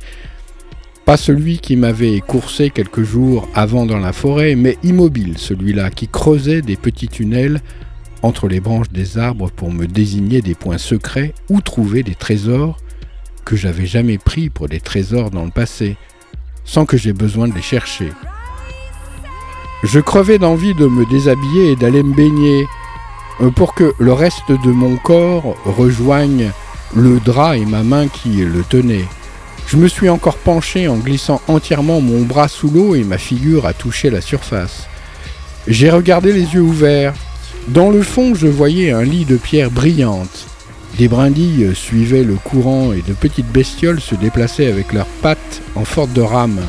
Pas 1.05 1.17
celui 1.17 1.59
qui 1.59 1.77
m'avait 1.77 2.21
coursé 2.21 2.71
quelques 2.71 3.03
jours 3.03 3.49
avant 3.55 3.87
dans 3.87 3.99
la 3.99 4.13
forêt, 4.13 4.55
mais 4.55 4.79
immobile, 4.83 5.39
celui-là 5.39 5.91
qui 5.91 6.09
creusait 6.09 6.63
des 6.63 6.77
petits 6.77 7.09
tunnels 7.09 7.61
entre 8.23 8.49
les 8.49 8.61
branches 8.61 8.91
des 8.91 9.19
arbres 9.19 9.51
pour 9.51 9.73
me 9.73 9.87
désigner 9.87 10.43
des 10.43 10.55
points 10.55 10.79
secrets 10.79 11.35
où 11.49 11.61
trouver 11.61 12.03
des 12.03 12.15
trésors 12.15 12.77
que 13.45 13.57
j'avais 13.57 13.87
jamais 13.87 14.19
pris 14.19 14.51
pour 14.51 14.69
des 14.69 14.81
trésors 14.81 15.31
dans 15.31 15.45
le 15.45 15.51
passé, 15.51 15.97
sans 16.65 16.85
que 16.85 16.97
j'aie 16.97 17.13
besoin 17.13 17.49
de 17.49 17.55
les 17.55 17.63
chercher. 17.63 18.11
Je 19.83 19.99
crevais 19.99 20.39
d'envie 20.39 20.75
de 20.75 20.87
me 20.87 21.07
déshabiller 21.07 21.73
et 21.73 21.77
d'aller 21.77 22.03
me 22.03 22.15
baigner, 22.15 22.67
euh, 23.41 23.51
pour 23.51 23.75
que 23.75 23.95
le 23.99 24.13
reste 24.13 24.51
de 24.51 24.71
mon 24.71 24.97
corps 24.97 25.57
rejoigne 25.65 26.51
le 26.95 27.19
drap 27.21 27.57
et 27.57 27.65
ma 27.65 27.83
main 27.83 28.09
qui 28.09 28.45
le 28.45 28.63
tenait. 28.63 29.07
Je 29.71 29.77
me 29.77 29.87
suis 29.87 30.09
encore 30.09 30.37
penché 30.37 30.89
en 30.89 30.97
glissant 30.97 31.41
entièrement 31.47 32.01
mon 32.01 32.23
bras 32.23 32.49
sous 32.49 32.69
l'eau 32.69 32.97
et 32.97 33.05
ma 33.05 33.19
figure 33.19 33.67
a 33.67 33.73
touché 33.73 34.11
la 34.11 34.21
surface. 34.21 34.89
J'ai 35.69 35.91
regardé 35.91 36.33
les 36.33 36.55
yeux 36.55 36.61
ouverts. 36.61 37.15
Dans 37.69 37.89
le 37.89 38.03
fond, 38.03 38.35
je 38.35 38.49
voyais 38.49 38.91
un 38.91 39.05
lit 39.05 39.25
de 39.25 39.37
pierre 39.37 39.71
brillante. 39.71 40.49
Des 40.99 41.07
brindilles 41.07 41.71
suivaient 41.73 42.25
le 42.25 42.35
courant 42.35 42.93
et 42.93 43.03
de 43.03 43.13
petites 43.13 43.53
bestioles 43.53 44.01
se 44.01 44.17
déplaçaient 44.17 44.67
avec 44.67 44.93
leurs 44.93 45.07
pattes 45.07 45.63
en 45.77 45.85
forte 45.85 46.13
de 46.15 46.23
rame. 46.23 46.63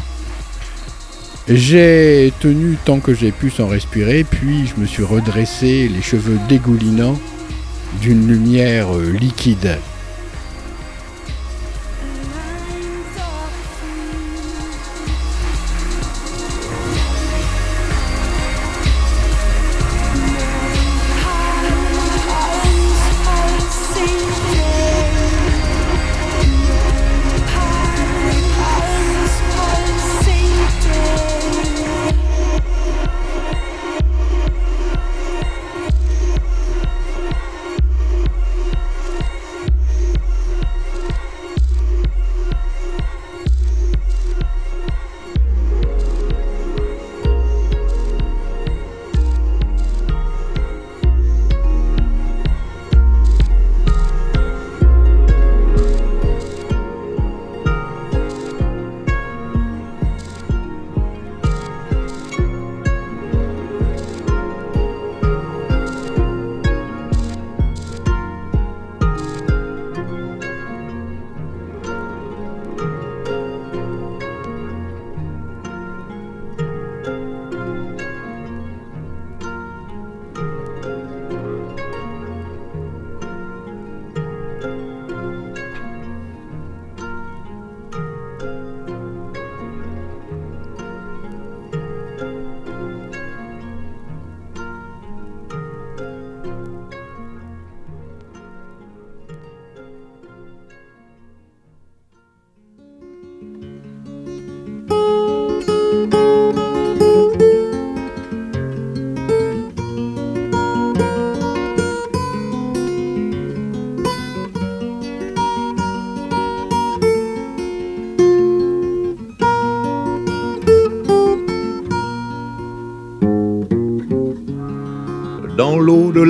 J'ai 1.48 2.32
tenu 2.40 2.78
tant 2.86 3.00
que 3.00 3.16
j'ai 3.16 3.32
pu 3.32 3.50
sans 3.50 3.68
respirer, 3.68 4.24
puis 4.24 4.68
je 4.68 4.80
me 4.80 4.86
suis 4.86 5.04
redressé, 5.04 5.90
les 5.92 6.04
cheveux 6.04 6.38
dégoulinants 6.48 7.20
d'une 8.00 8.28
lumière 8.28 8.94
liquide. 8.94 9.80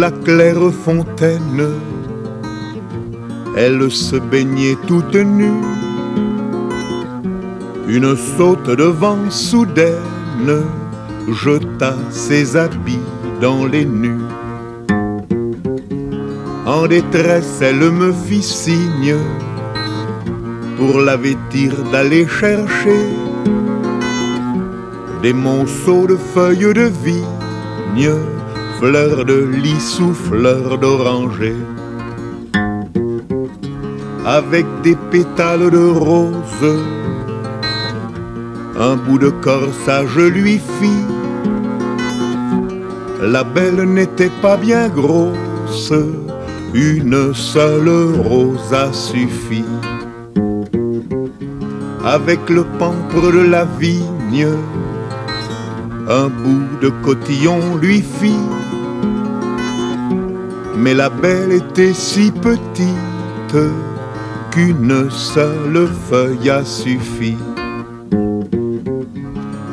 La 0.02 0.10
claire 0.10 0.72
fontaine, 0.84 1.64
elle 3.56 3.92
se 3.92 4.16
baignait 4.16 4.76
toute 4.88 5.14
nue. 5.14 5.62
Une 7.88 8.16
saute 8.16 8.72
de 8.82 8.90
vent 9.02 9.30
soudaine 9.30 10.64
jeta 11.44 11.94
ses 12.10 12.58
habits 12.58 13.08
dans 13.42 13.68
les 13.68 13.86
nues. 13.86 14.26
En 16.66 16.88
détresse, 16.88 17.60
elle 17.62 17.92
me 17.92 18.12
fit 18.12 18.42
signe 18.42 19.18
pour 20.78 21.00
la 21.00 21.16
vêtir 21.16 21.74
d'aller 21.92 22.26
chercher 22.28 23.04
des 25.22 25.34
monceaux 25.34 26.08
de 26.08 26.18
feuilles 26.34 26.74
de 26.74 26.90
vigne, 27.06 28.16
fleurs 28.82 29.26
de 29.26 29.46
lys 29.64 30.00
ou 30.00 30.12
fleurs 30.12 30.76
d'oranger. 30.80 31.56
Avec 34.26 34.66
des 34.82 34.98
pétales 35.12 35.70
de 35.70 35.86
rose, 36.08 36.68
un 38.80 38.96
bout 38.96 39.20
de 39.20 39.30
corsage 39.30 40.18
lui 40.18 40.60
fit. 40.80 41.06
La 43.22 43.44
belle 43.44 43.84
n'était 43.84 44.36
pas 44.42 44.58
bien 44.58 44.90
grosse, 44.90 45.94
une 46.74 47.36
seule 47.36 48.16
rose 48.30 48.74
a 48.74 48.92
suffi. 48.92 49.64
Avec 52.04 52.50
le 52.50 52.64
pampre 52.80 53.32
de 53.32 53.44
la 53.56 53.66
vigne, 53.80 54.48
un 56.10 56.30
bout 56.30 56.66
de 56.82 56.90
cotillon 57.06 57.76
lui 57.80 58.02
fit. 58.02 58.48
Mais 60.82 60.96
la 60.96 61.10
belle 61.10 61.52
était 61.52 61.94
si 61.94 62.32
petite 62.32 63.56
qu'une 64.50 65.12
seule 65.12 65.88
feuille 66.10 66.50
a 66.50 66.66
suffi. 66.66 67.38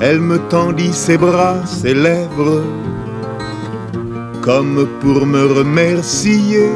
Elle 0.02 0.20
me 0.20 0.38
tendit 0.50 0.92
ses 0.92 1.16
bras, 1.16 1.64
ses 1.64 1.94
lèvres, 1.94 2.62
comme 4.42 4.86
pour 5.00 5.24
me 5.24 5.46
remercier. 5.46 6.68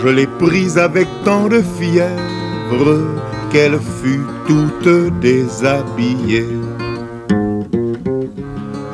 Je 0.00 0.08
l'ai 0.08 0.28
prise 0.28 0.78
avec 0.78 1.08
tant 1.24 1.48
de 1.48 1.60
fièvre 1.60 3.00
qu'elle 3.50 3.80
fut 3.80 4.24
toute 4.46 5.18
déshabillée. 5.18 6.46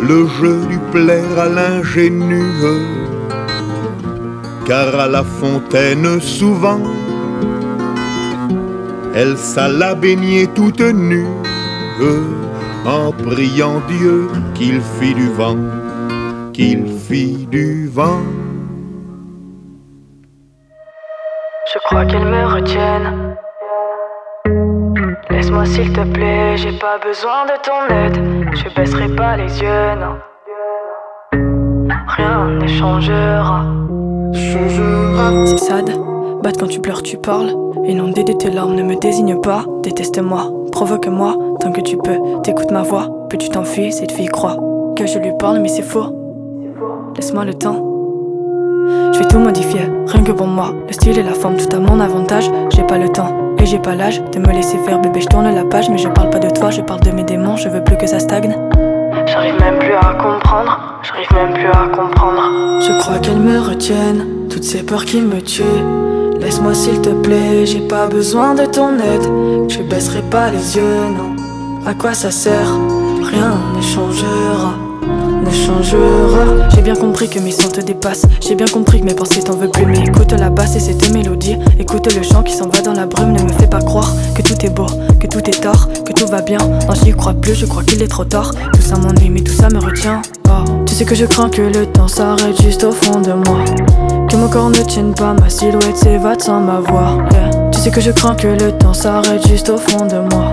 Le 0.07 0.27
jeu 0.27 0.67
du 0.67 0.79
plaire 0.93 1.39
à 1.39 1.49
l'ingénu, 1.49 2.43
car 4.67 4.95
à 5.01 5.09
la 5.09 5.23
fontaine 5.23 6.21
souvent, 6.21 6.81
elle 9.15 9.39
s'alla 9.39 9.95
baigner 9.95 10.47
toute 10.49 10.81
nue, 10.81 11.27
en 12.85 13.13
priant 13.13 13.81
Dieu 13.89 14.29
qu'il 14.55 14.83
fit 14.83 15.15
du 15.15 15.31
vent, 15.31 15.57
qu'il 16.53 16.87
fit 16.87 17.47
du 17.51 17.89
vent. 17.89 18.21
Je 21.73 21.79
crois 21.87 22.05
qu'elle 22.05 22.27
me 22.27 22.45
retienne. 22.45 23.37
Laisse-moi 25.31 25.65
s'il 25.65 25.91
te 25.93 26.05
plaît, 26.13 26.59
j'ai 26.59 26.79
pas 26.79 26.99
besoin 26.99 27.47
de 27.47 27.57
ton 27.63 27.95
aide. 27.95 28.19
Pas 29.35 29.43
les 29.43 29.61
yeux, 29.61 29.95
non. 29.99 30.17
Rien 32.07 32.47
ne 32.61 32.67
changera. 32.67 33.65
C'est 35.47 35.59
sad, 35.59 35.91
Batte 36.43 36.59
quand 36.59 36.69
tu 36.69 36.81
pleures, 36.81 37.03
tu 37.03 37.17
parles. 37.17 37.53
Et 37.85 37.95
non, 37.95 38.09
d'aider 38.09 38.37
tes 38.37 38.51
larmes 38.51 38.75
ne 38.75 38.83
me 38.83 38.97
désigne 38.97 39.41
pas. 39.41 39.65
Déteste-moi, 39.83 40.51
provoque-moi 40.71 41.37
tant 41.61 41.73
que 41.73 41.81
tu 41.81 41.97
peux. 41.97 42.19
T'écoutes 42.43 42.71
ma 42.71 42.83
voix, 42.83 43.09
puis 43.29 43.39
tu 43.39 43.49
t'enfuis, 43.49 43.93
cette 43.93 44.13
fille 44.13 44.29
croit 44.29 44.57
que 44.97 45.07
je 45.07 45.19
lui 45.19 45.33
parle, 45.39 45.59
mais 45.61 45.69
c'est 45.69 45.83
faux. 45.83 46.07
Laisse-moi 47.17 47.45
le 47.45 47.55
temps. 47.55 47.83
Je 49.13 49.19
vais 49.19 49.29
tout 49.29 49.39
modifier, 49.39 49.81
rien 50.07 50.23
que 50.23 50.33
pour 50.33 50.47
moi. 50.47 50.73
Le 50.87 50.93
style 50.93 51.19
et 51.19 51.23
la 51.23 51.33
forme, 51.33 51.57
tout 51.57 51.75
à 51.75 51.81
mon 51.81 51.99
avantage. 52.01 52.51
J'ai 52.75 52.85
pas 52.85 52.99
le 52.99 53.09
temps 53.09 53.55
et 53.59 53.67
j'ai 53.67 53.79
pas 53.79 53.95
l'âge 53.95 54.23
de 54.23 54.39
me 54.39 54.53
laisser 54.53 54.79
faire, 54.79 55.01
bébé. 55.01 55.21
Je 55.21 55.27
tourne 55.27 55.53
la 55.53 55.65
page, 55.65 55.91
mais 55.91 55.99
je 55.99 56.09
parle 56.09 56.31
pas 56.31 56.39
de 56.39 56.51
toi, 56.51 56.71
je 56.71 56.83
parle 56.83 57.01
de 57.01 57.11
mes 57.11 57.25
démons. 57.25 57.57
Je 57.57 57.69
veux 57.69 57.83
plus 57.83 57.97
que 57.97 58.07
ça 58.07 58.21
stagne. 58.21 58.55
J'arrive 59.35 59.59
même 59.59 59.81
plus 59.81 59.95
à 59.95 60.15
comprendre, 60.15 61.01
j'arrive 61.03 61.33
même 61.35 61.55
plus 61.55 61.67
à 61.67 61.89
comprendre. 61.89 62.81
Je 62.81 63.01
crois 63.01 63.19
qu'elle 63.19 63.41
me 63.41 63.59
retienne, 63.59 64.49
toutes 64.49 64.63
ces 64.63 64.85
peurs 64.85 65.05
qui 65.05 65.21
me 65.21 65.43
tuent. 65.43 66.39
Laisse-moi 66.39 66.73
s'il 66.73 67.03
te 67.03 67.09
plaît, 67.09 67.67
j'ai 67.67 67.81
pas 67.81 68.07
besoin 68.07 68.55
de 68.55 68.65
ton 68.65 68.97
aide. 68.97 69.69
Je 69.69 69.83
baisserai 69.83 70.23
pas 70.31 70.51
les 70.51 70.77
yeux, 70.77 71.01
non. 71.19 71.35
À 71.85 71.95
quoi 71.95 72.15
ça 72.15 72.31
sert? 72.31 72.79
Rien 73.25 73.59
ne 73.75 73.83
changera 73.83 74.84
changera. 75.55 76.69
J'ai 76.75 76.83
bien 76.83 76.95
compris 76.95 77.29
que 77.29 77.39
mes 77.39 77.53
sons 77.53 77.69
te 77.69 77.81
dépassent. 77.81 78.27
J'ai 78.41 78.55
bien 78.55 78.67
compris 78.67 79.01
que 79.01 79.07
mes 79.07 79.15
pensées 79.15 79.43
t'en 79.43 79.57
veulent 79.57 79.71
plus. 79.71 79.87
Mais 79.87 80.05
écoute 80.05 80.33
la 80.33 80.51
basse 80.51 80.77
et 80.77 80.81
cette 80.81 81.11
mélodie. 81.13 81.57
Écoute 81.79 82.13
le 82.15 82.23
chant 82.23 82.43
qui 82.43 82.53
s'en 82.53 82.69
va 82.69 82.81
dans 82.81 82.93
la 82.93 83.07
brume. 83.07 83.33
Ne 83.33 83.43
me 83.43 83.53
fais 83.53 83.67
pas 83.67 83.81
croire 83.81 84.13
que 84.35 84.43
tout 84.43 84.55
est 84.65 84.71
beau, 84.71 84.87
que 85.21 85.27
tout 85.27 85.49
est 85.49 85.63
tort, 85.63 85.89
que 86.05 86.13
tout 86.13 86.27
va 86.27 86.43
bien. 86.43 86.59
Non, 86.59 86.95
j'y 87.03 87.13
crois 87.13 87.35
plus, 87.35 87.55
je 87.55 87.67
crois 87.67 87.83
qu'il 87.83 88.03
est 88.03 88.09
trop 88.09 88.25
tard. 88.25 88.51
Tout 88.73 88.83
ça 88.83 88.97
m'ennuie, 88.97 89.31
mais 89.31 89.41
tout 89.41 89.53
ça 89.53 89.69
me 89.69 89.79
retient. 89.79 90.21
Oh. 90.49 90.65
Tu 90.87 90.95
sais 90.95 91.05
que 91.05 91.15
je 91.15 91.25
crains 91.25 91.49
que 91.49 91.63
le 91.63 91.87
temps 91.87 92.09
s'arrête 92.09 92.61
juste 92.61 92.85
au 92.85 92.93
fond 92.93 93.21
de 93.21 93.33
moi. 93.33 93.65
Que 94.29 94.37
mon 94.37 94.49
corps 94.49 94.71
ne 94.71 94.83
tienne 94.83 95.15
pas, 95.15 95.35
ma 95.35 95.49
silhouette 95.49 95.97
s'évade 95.97 96.43
sans 96.43 96.61
ma 96.61 96.81
voix. 96.81 97.19
Tu 97.73 97.81
sais 97.81 97.91
que 97.91 98.01
je 98.01 98.11
crains 98.11 98.35
que 98.35 98.49
le 98.49 98.73
temps 98.73 98.95
s'arrête 98.95 99.47
juste 99.47 99.71
au 99.71 99.79
fond 99.79 100.07
de 100.07 100.19
moi. 100.35 100.51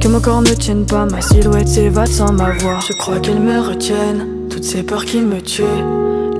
Que 0.00 0.08
mon 0.08 0.20
corps 0.20 0.40
ne 0.40 0.54
tienne 0.54 0.86
pas, 0.86 1.04
ma 1.04 1.20
silhouette 1.20 1.68
s'évade 1.68 2.08
sans 2.08 2.32
ma 2.32 2.52
voix. 2.52 2.78
Je 2.88 2.94
crois 2.94 3.18
qu'elle 3.18 3.38
me 3.38 3.60
retienne, 3.60 4.48
toutes 4.48 4.64
ces 4.64 4.82
peurs 4.82 5.04
qui 5.04 5.20
me 5.20 5.42
tuent. 5.42 5.64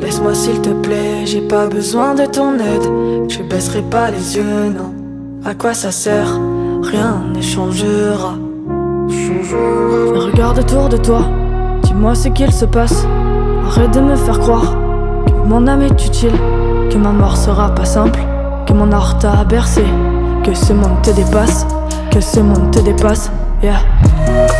Laisse-moi 0.01 0.35
s'il 0.35 0.63
te 0.63 0.71
plaît, 0.71 1.27
j'ai 1.27 1.43
pas 1.43 1.67
besoin 1.67 2.15
de 2.15 2.25
ton 2.25 2.55
aide. 2.55 3.29
Je 3.29 3.43
baisserai 3.43 3.83
pas 3.83 4.11
les 4.11 4.37
yeux, 4.37 4.71
non. 4.75 4.95
À 5.45 5.55
quoi 5.55 5.75
ça 5.75 5.91
sert? 5.91 6.41
Rien 6.83 7.23
ne 7.35 7.43
changera. 7.43 8.35
Regarde 10.15 10.61
autour 10.61 10.89
de 10.89 10.97
toi, 10.97 11.21
dis-moi 11.83 12.15
ce 12.15 12.29
qu'il 12.29 12.53
se 12.53 12.65
passe. 12.65 13.05
Arrête 13.67 13.93
de 13.93 14.01
me 14.01 14.17
faire 14.17 14.41
croire 14.41 14.75
que 15.27 15.49
mon 15.49 15.67
âme 15.67 15.83
est 15.83 16.07
utile, 16.07 16.33
que 16.91 16.97
ma 16.97 17.11
mort 17.11 17.37
sera 17.37 17.75
pas 17.75 17.85
simple, 17.85 18.21
que 18.67 18.73
mon 18.73 18.91
art 18.91 19.19
t'a 19.19 19.45
bercé, 19.45 19.85
que 20.45 20.55
ce 20.55 20.73
monde 20.73 21.03
te 21.03 21.11
dépasse, 21.11 21.67
que 22.11 22.21
ce 22.21 22.41
monde 22.41 22.71
te 22.71 22.81
dépasse. 22.81 23.31
Yeah. 23.63 24.60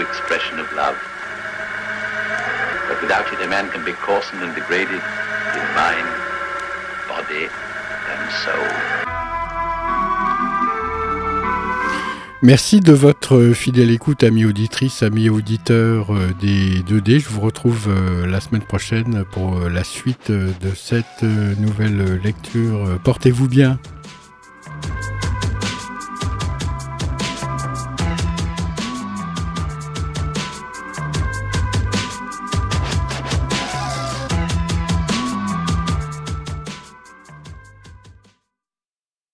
expression 0.00 0.58
of 0.58 0.66
love. 0.72 0.98
But 2.88 3.00
without 3.00 3.32
it, 3.32 3.40
a 3.40 3.48
man 3.48 3.70
can 3.70 3.84
be 3.84 3.92
coarsened 3.92 4.42
and 4.42 4.54
degraded 4.54 5.00
in 5.00 5.66
mind, 5.74 6.08
body, 7.08 7.48
and 8.10 8.32
soul. 8.44 8.96
Merci 12.42 12.80
de 12.80 12.92
votre 12.92 13.52
fidèle 13.54 13.90
écoute, 13.90 14.22
amis 14.22 14.44
auditrices, 14.44 15.02
amis 15.02 15.30
auditeurs 15.30 16.14
euh, 16.14 16.28
des 16.40 16.80
2D. 16.82 17.18
Je 17.18 17.28
vous 17.28 17.40
retrouve 17.40 17.88
euh, 17.88 18.26
la 18.26 18.40
semaine 18.40 18.62
prochaine 18.62 19.24
pour 19.32 19.56
euh, 19.56 19.68
la 19.70 19.82
suite 19.82 20.30
de 20.30 20.74
cette 20.74 21.22
nouvelle 21.58 22.20
lecture. 22.22 22.98
Portez-vous 23.02 23.48
bien. 23.48 23.78